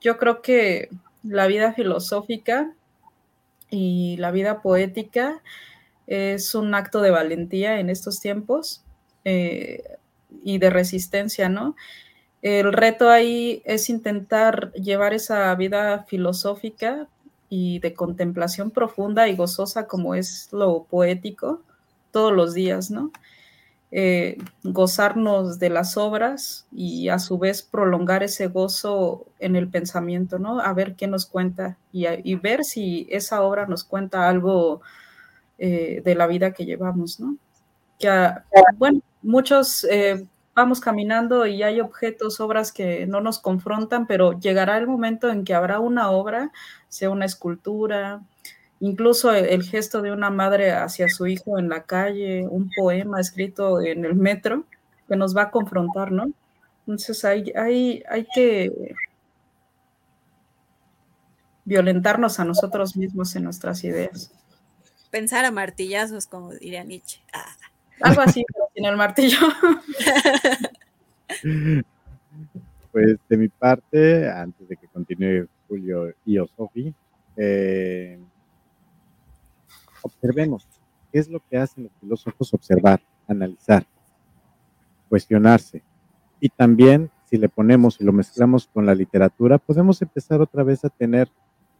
[0.00, 0.88] Yo creo que
[1.24, 2.72] la vida filosófica
[3.70, 5.42] y la vida poética
[6.06, 8.84] es un acto de valentía en estos tiempos
[9.24, 9.82] eh,
[10.42, 11.76] y de resistencia, ¿no?
[12.42, 17.08] El reto ahí es intentar llevar esa vida filosófica
[17.48, 21.62] y de contemplación profunda y gozosa como es lo poético
[22.10, 23.10] todos los días, ¿no?
[23.96, 30.40] eh, gozarnos de las obras y a su vez prolongar ese gozo en el pensamiento,
[30.40, 30.58] ¿no?
[30.58, 34.80] A ver qué nos cuenta y, ver si esa obra nos cuenta algo
[35.58, 37.36] eh, de la vida que llevamos, ¿no?
[37.98, 38.44] Que, ah,
[38.76, 44.78] bueno, muchos eh, vamos caminando y hay objetos, obras que no nos confrontan, pero llegará
[44.78, 46.52] el momento en que habrá una obra,
[46.88, 48.22] sea una escultura,
[48.80, 53.80] incluso el, gesto de una madre hacia su hijo en la calle, un poema escrito
[53.80, 54.64] en el metro,
[55.08, 56.32] que nos va a confrontar, ¿no?
[56.86, 58.94] Entonces hay, hay, hay que
[61.64, 64.30] violentarnos a nosotros mismos en nuestras ideas.
[65.14, 67.20] Pensar a martillazos, como diría Nietzsche.
[67.32, 67.46] Ah,
[68.00, 69.38] Algo así, pero sin el martillo.
[72.90, 76.92] Pues de mi parte, antes de que continúe Julio y o Sofi,
[77.36, 78.18] eh,
[80.02, 80.66] observemos
[81.12, 83.86] qué es lo que hacen los filósofos, observar, analizar,
[85.08, 85.82] cuestionarse.
[86.40, 90.84] Y también, si le ponemos y lo mezclamos con la literatura, podemos empezar otra vez
[90.84, 91.30] a tener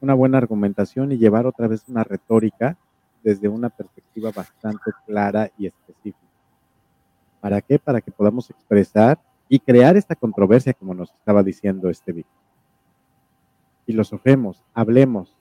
[0.01, 2.79] una buena argumentación y llevar otra vez una retórica
[3.25, 6.19] desde una perspectiva bastante clara y específica.
[7.41, 7.79] ¿Para qué?
[7.79, 9.19] Para que podamos expresar
[9.49, 12.43] y crear esta controversia, como nos estaba diciendo este Víctor.
[13.87, 15.37] Filosofemos, hablemos,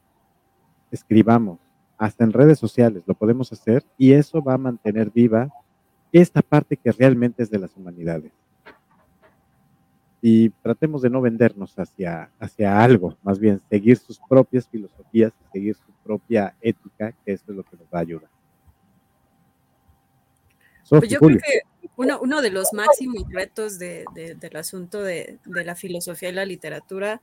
[0.92, 1.60] escribamos,
[1.98, 5.50] hasta en redes sociales lo podemos hacer y eso va a mantener viva
[6.12, 8.32] esta parte que realmente es de las humanidades.
[10.26, 15.76] Y tratemos de no vendernos hacia, hacia algo, más bien seguir sus propias filosofías, seguir
[15.76, 18.30] su propia ética, que eso es lo que nos va a ayudar.
[20.90, 21.62] Pues creo que
[21.98, 26.34] uno, uno de los máximos retos de- de- del asunto de, de la filosofía y
[26.34, 27.22] la literatura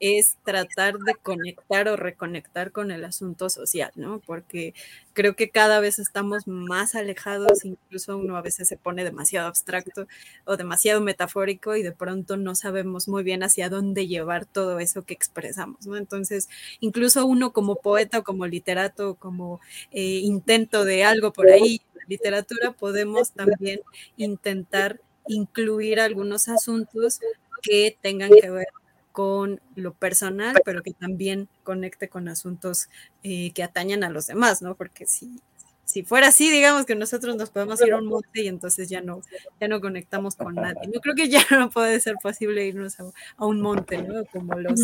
[0.00, 4.20] es tratar de conectar o reconectar con el asunto social, ¿no?
[4.24, 4.72] Porque
[5.12, 10.06] creo que cada vez estamos más alejados, incluso uno a veces se pone demasiado abstracto
[10.44, 15.02] o demasiado metafórico y de pronto no sabemos muy bien hacia dónde llevar todo eso
[15.04, 15.96] que expresamos, ¿no?
[15.96, 16.48] Entonces,
[16.80, 19.60] incluso uno como poeta o como literato, como
[19.90, 23.80] eh, intento de algo por ahí, literatura, podemos también
[24.16, 27.20] intentar incluir algunos asuntos
[27.62, 28.68] que tengan que ver
[29.12, 32.88] con lo personal, pero que también conecte con asuntos
[33.24, 34.76] eh, que atañan a los demás, ¿no?
[34.76, 35.40] Porque si,
[35.84, 39.00] si fuera así, digamos que nosotros nos podemos ir a un monte y entonces ya
[39.00, 39.22] no,
[39.60, 40.88] ya no conectamos con nadie.
[40.92, 44.24] Yo creo que ya no puede ser posible irnos a, a un monte, ¿no?
[44.26, 44.80] Como los,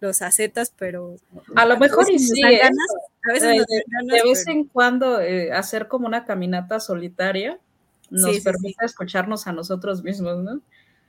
[0.00, 1.16] los acetas, pero
[1.56, 2.86] A lo mejor sí, ganas,
[3.28, 7.58] a veces Eh, ganas, de vez pero- en cuando eh, hacer como una caminata solitaria
[8.10, 8.44] nos Sí, sí, sí.
[8.44, 10.60] permite escucharnos a nosotros mismos, ¿no?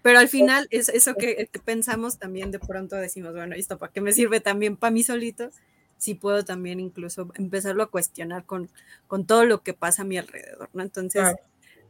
[0.04, 3.92] Pero al final, es eso que, que pensamos también de pronto decimos, bueno, ¿esto para
[3.92, 5.50] qué me sirve también para mí solito?
[5.98, 8.70] Si puedo también incluso empezarlo a cuestionar con,
[9.08, 10.82] con todo lo que pasa a mi alrededor, ¿no?
[10.82, 11.38] Entonces, Claro.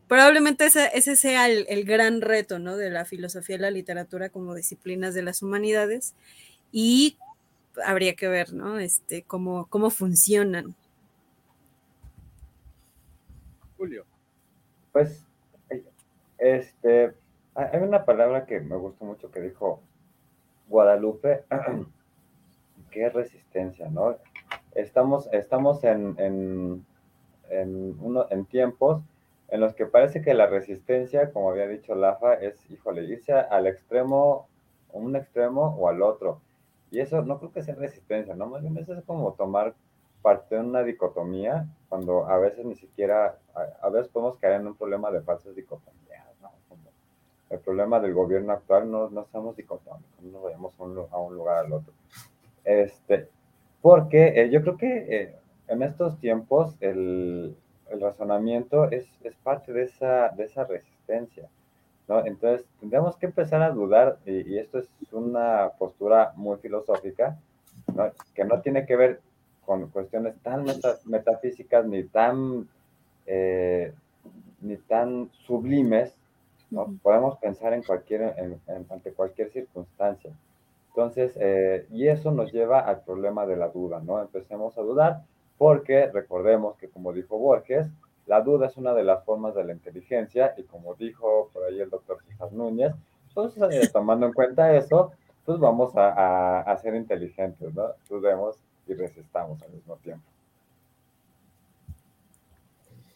[0.10, 2.76] probablemente ese, ese sea el, el gran reto, ¿no?
[2.76, 6.14] De la filosofía y la literatura como disciplinas de las humanidades.
[6.72, 7.18] Y
[7.86, 8.80] habría que ver, ¿no?
[8.80, 10.76] Este, cómo, cómo funcionan.
[13.78, 14.06] Julio.
[14.92, 15.26] Pues,
[16.38, 17.14] este,
[17.56, 19.82] hay una palabra que me gustó mucho que dijo
[20.68, 21.46] Guadalupe,
[22.92, 24.18] que es resistencia, ¿no?
[24.74, 26.86] Estamos, estamos en, en,
[27.50, 29.02] en, uno, en tiempos
[29.50, 33.68] en los que parece que la resistencia, como había dicho Lafa, es, híjole, irse al
[33.68, 34.48] extremo
[34.94, 36.42] un extremo o al otro.
[36.92, 38.48] Y eso no creo que sea resistencia, ¿no?
[38.48, 39.74] Más bien eso es como tomar
[40.22, 43.40] parte de una dicotomía, cuando a veces ni siquiera,
[43.82, 46.52] a, veces podemos caer en un problema de falsas dicotomías, ¿no?
[46.70, 46.84] Como
[47.50, 51.36] el problema del gobierno actual no, no somos dicotómicos, no vayamos a un, a un
[51.36, 51.94] lugar al otro.
[52.64, 53.30] Este,
[53.82, 55.36] porque eh, yo creo que eh,
[55.68, 57.56] en estos tiempos el,
[57.90, 61.50] el razonamiento es, es, parte de esa, de esa resistencia.
[62.12, 62.26] ¿No?
[62.26, 67.38] Entonces, tendríamos que empezar a dudar, y, esto es una postura muy filosófica,
[67.96, 68.12] ¿no?
[68.36, 69.22] que no tiene que ver
[69.66, 70.66] con cuestiones tan
[71.06, 72.68] metafísicas ni tan,
[73.26, 73.94] eh,
[74.60, 76.14] ni tan sublimes,
[76.70, 76.94] ¿no?
[77.02, 78.60] podemos pensar en cualquier, en,
[78.90, 80.32] ante cualquier circunstancia.
[80.90, 84.22] Entonces, eh, y eso nos lleva al problema de la duda, ¿no?
[84.22, 85.22] Empecemos a dudar
[85.58, 87.88] porque recordemos que, como dijo Borges,
[88.28, 91.80] la duda es una de las formas de la inteligencia y como dijo por ahí
[91.80, 92.94] el doctor César Núñez,
[93.34, 95.12] pues eh, tomando en cuenta eso,
[95.46, 97.90] pues vamos a, a, ser inteligentes, ¿no?
[98.10, 98.58] Dudemos
[98.88, 100.24] y resistamos al mismo tiempo.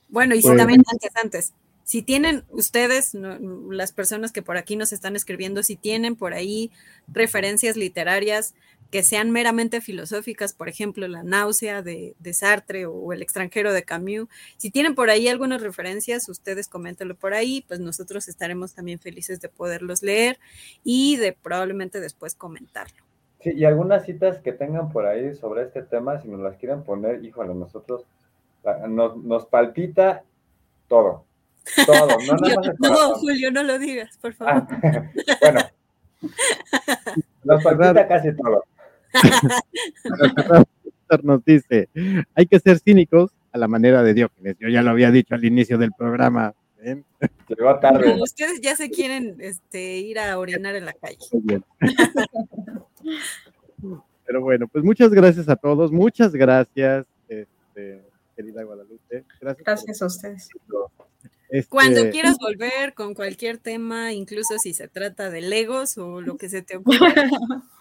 [0.10, 1.54] Bueno, y si también antes, antes,
[1.84, 6.72] si tienen ustedes, las personas que por aquí nos están escribiendo, si tienen por ahí
[7.08, 8.56] referencias literarias
[8.92, 14.28] que sean meramente filosóficas, por ejemplo, La náusea de, Sartre o El extranjero de Camus,
[14.58, 19.42] si tienen por ahí algunas referencias, ustedes coméntenlo por ahí, pues nosotros estaremos también felices
[19.42, 20.40] de poderlos leer
[20.84, 23.04] y de probablemente después comentarlo.
[23.42, 26.84] Sí, y algunas citas que tengan por ahí sobre este tema, si nos las quieren
[26.84, 28.06] poner, híjole, nosotros
[28.88, 30.24] nos, nos palpita
[30.88, 31.26] todo
[31.86, 32.36] todo, no
[32.80, 34.68] No, Julio, no lo digas, por favor.
[34.70, 35.10] Ah,
[35.42, 35.60] bueno,
[37.44, 38.64] nos falta casi todo.
[41.24, 41.90] Nos dice,
[42.34, 44.56] hay que ser cínicos a la manera de Diógenes.
[44.60, 46.54] Yo ya lo había dicho al inicio del programa.
[47.48, 48.16] Llegó tarde.
[48.22, 51.18] ustedes ya se quieren este, ir a orinar en la calle.
[54.26, 58.04] Pero bueno, pues muchas gracias a todos, muchas gracias, este,
[58.36, 59.24] querida Guadalupe.
[59.40, 60.50] Gracias, gracias a ustedes.
[61.70, 66.38] Cuando este, quieras volver con cualquier tema, incluso si se trata de Legos o lo
[66.38, 67.14] que se te ocurra,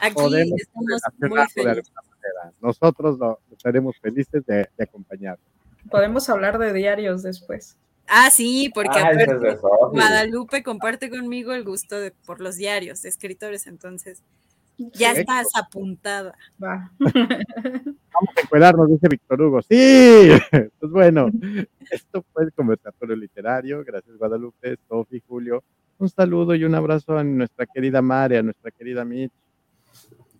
[0.00, 1.92] aquí estamos muy felices.
[2.60, 5.38] Nosotros lo, estaremos felices de, acompañar.
[5.90, 7.76] Podemos hablar de diarios después.
[8.08, 8.98] Ah, sí, porque
[9.92, 14.22] Guadalupe comparte conmigo el gusto de, por los diarios, de escritores, entonces
[14.76, 16.34] ya estás apuntada.
[16.62, 16.90] Va.
[16.98, 19.62] Vamos a encuadrarnos, dice Víctor Hugo.
[19.62, 20.30] Sí,
[20.80, 21.30] pues bueno,
[21.90, 23.84] esto fue el conversatorio literario.
[23.84, 25.62] Gracias, Guadalupe, Sofi, Julio.
[25.98, 29.32] Un saludo y un abrazo a nuestra querida Mare, a nuestra querida Mitch.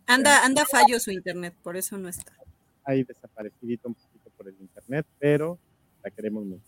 [0.06, 2.32] Anda, anda fallo su internet, por eso no está.
[2.84, 5.58] Ahí desaparecidito un poquito por el internet, pero
[6.02, 6.64] la queremos mucho.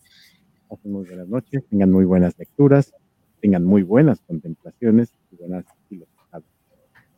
[0.69, 2.93] Pasen muy buenas noches, tengan muy buenas lecturas,
[3.41, 6.15] tengan muy buenas contemplaciones y buenas filosofías.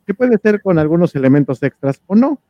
[0.06, 2.40] Que puede ser con algunos elementos extras o no,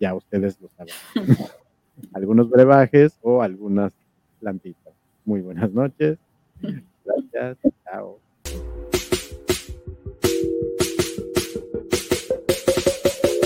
[0.00, 0.94] ya ustedes lo saben.
[2.12, 3.92] Algunos brebajes o algunas
[4.38, 4.94] plantitas.
[5.24, 6.18] Muy buenas noches.
[7.04, 7.58] Gracias.
[7.84, 8.20] Chao.